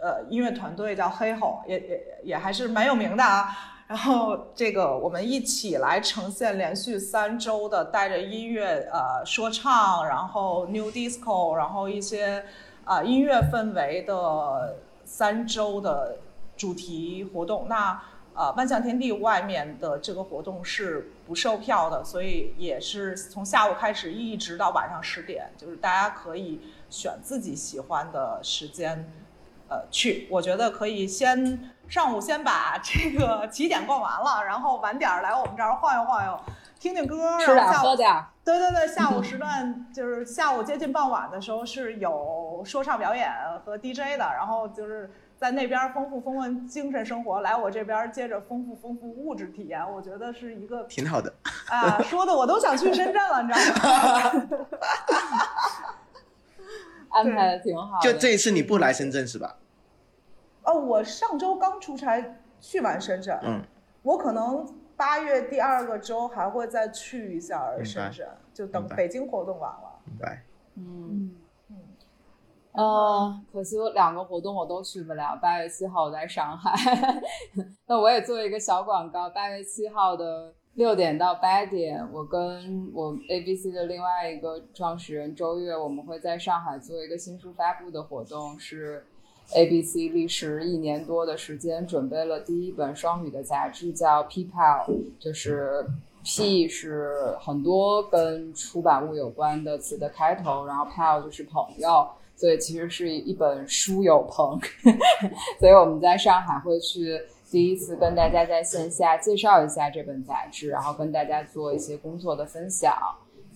[0.00, 3.69] 呃音乐团队叫黑吼，也也也还是蛮有名的啊。
[3.90, 12.44] 然后这个我们一起来呈现连续三周的带着音乐呃说唱，然后 new disco，然后一些
[12.84, 16.18] 啊、呃、音乐氛围的三周的
[16.56, 17.66] 主题活动。
[17.68, 18.00] 那
[18.32, 29.12] 呃万象天地外面的这个活动是不售票的，所以也是从下午开始一直到晚上十点，就是大家可以选自己喜欢的时间。
[29.68, 36.40] 呃，去，我觉得可以先上午先把这个起点逛完了，然后晚点来我们这儿晃悠晃悠，
[36.78, 38.24] 听听歌，吃点然后喝点。
[38.44, 43.28] 对对对，下午时段就是下午接近傍晚的时候是有说唱表演
[43.64, 51.32] 和 DJ 的，然后就是在那边丰富丰富精神生活，来我这边接着丰富丰富物质体验，我觉得是一个挺好的。
[51.68, 54.48] 啊，说的我都想去深圳了，你知道吗？
[57.10, 58.12] 安排的挺好的。
[58.12, 59.56] 就这一次你不来深圳是吧？
[60.64, 63.62] 哦，我上周刚出差去完深圳，嗯，
[64.02, 64.66] 我可能
[64.96, 70.00] 八月第二个周还会再去一下深圳，就等北京活动完了。
[70.04, 70.42] 明白。
[70.76, 71.34] 嗯，
[72.72, 75.38] 呃，可惜我两个活动我都去不了。
[75.42, 76.72] 八月七号我在上海，
[77.86, 79.28] 那我也做一个小广告。
[79.30, 89.04] 八月七号的六点到八点，我跟我 ABC 的另外一个创始人周月，我们会在上海做一个新书发布的活动，是
[89.54, 94.86] ABC 历时一年多的时间准备了第一本双语的杂志，叫 P Pal，
[95.18, 95.84] 就是
[96.22, 102.06] P 是很多跟出版物有关的词的开头，然后 Pal 就是朋友，
[102.36, 104.60] 所以其实是一本书友棚。
[105.58, 107.20] 所以我们在上海会去
[107.50, 112.94] 第一次跟大家在线下介绍一下这本杂志，然后跟大家做一些工作的分享。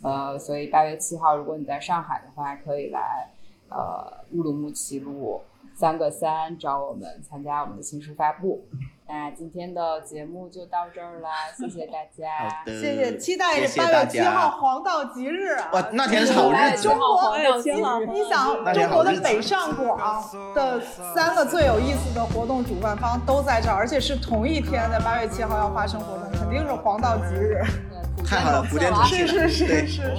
[0.03, 3.31] 呃，所以八月七号，如果你在上海的话，可以来
[3.69, 5.41] 呃乌鲁木齐路
[5.75, 8.67] 三个三找我们参加我们的新书发布。
[9.07, 12.65] 那今天的节目就到这儿啦， 谢谢大好家。
[12.65, 15.71] 的，谢谢，期待八月七号黄道吉日啊！
[15.75, 16.99] 哇，那天是好日子中。
[16.99, 20.25] 国八月七号你想，中国的北上广
[20.55, 20.81] 的
[21.15, 27.63] 三个最有意思的活动主办方都在这儿，而且是同一天，在八月七号要发生活动，肯定是黄道吉日。
[28.27, 29.27] 太好了，福建同庆了。
[29.27, 30.17] 是是是对是是，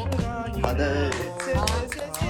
[0.62, 1.88] 好的，谢谢谢谢。
[1.90, 2.25] 谢谢谢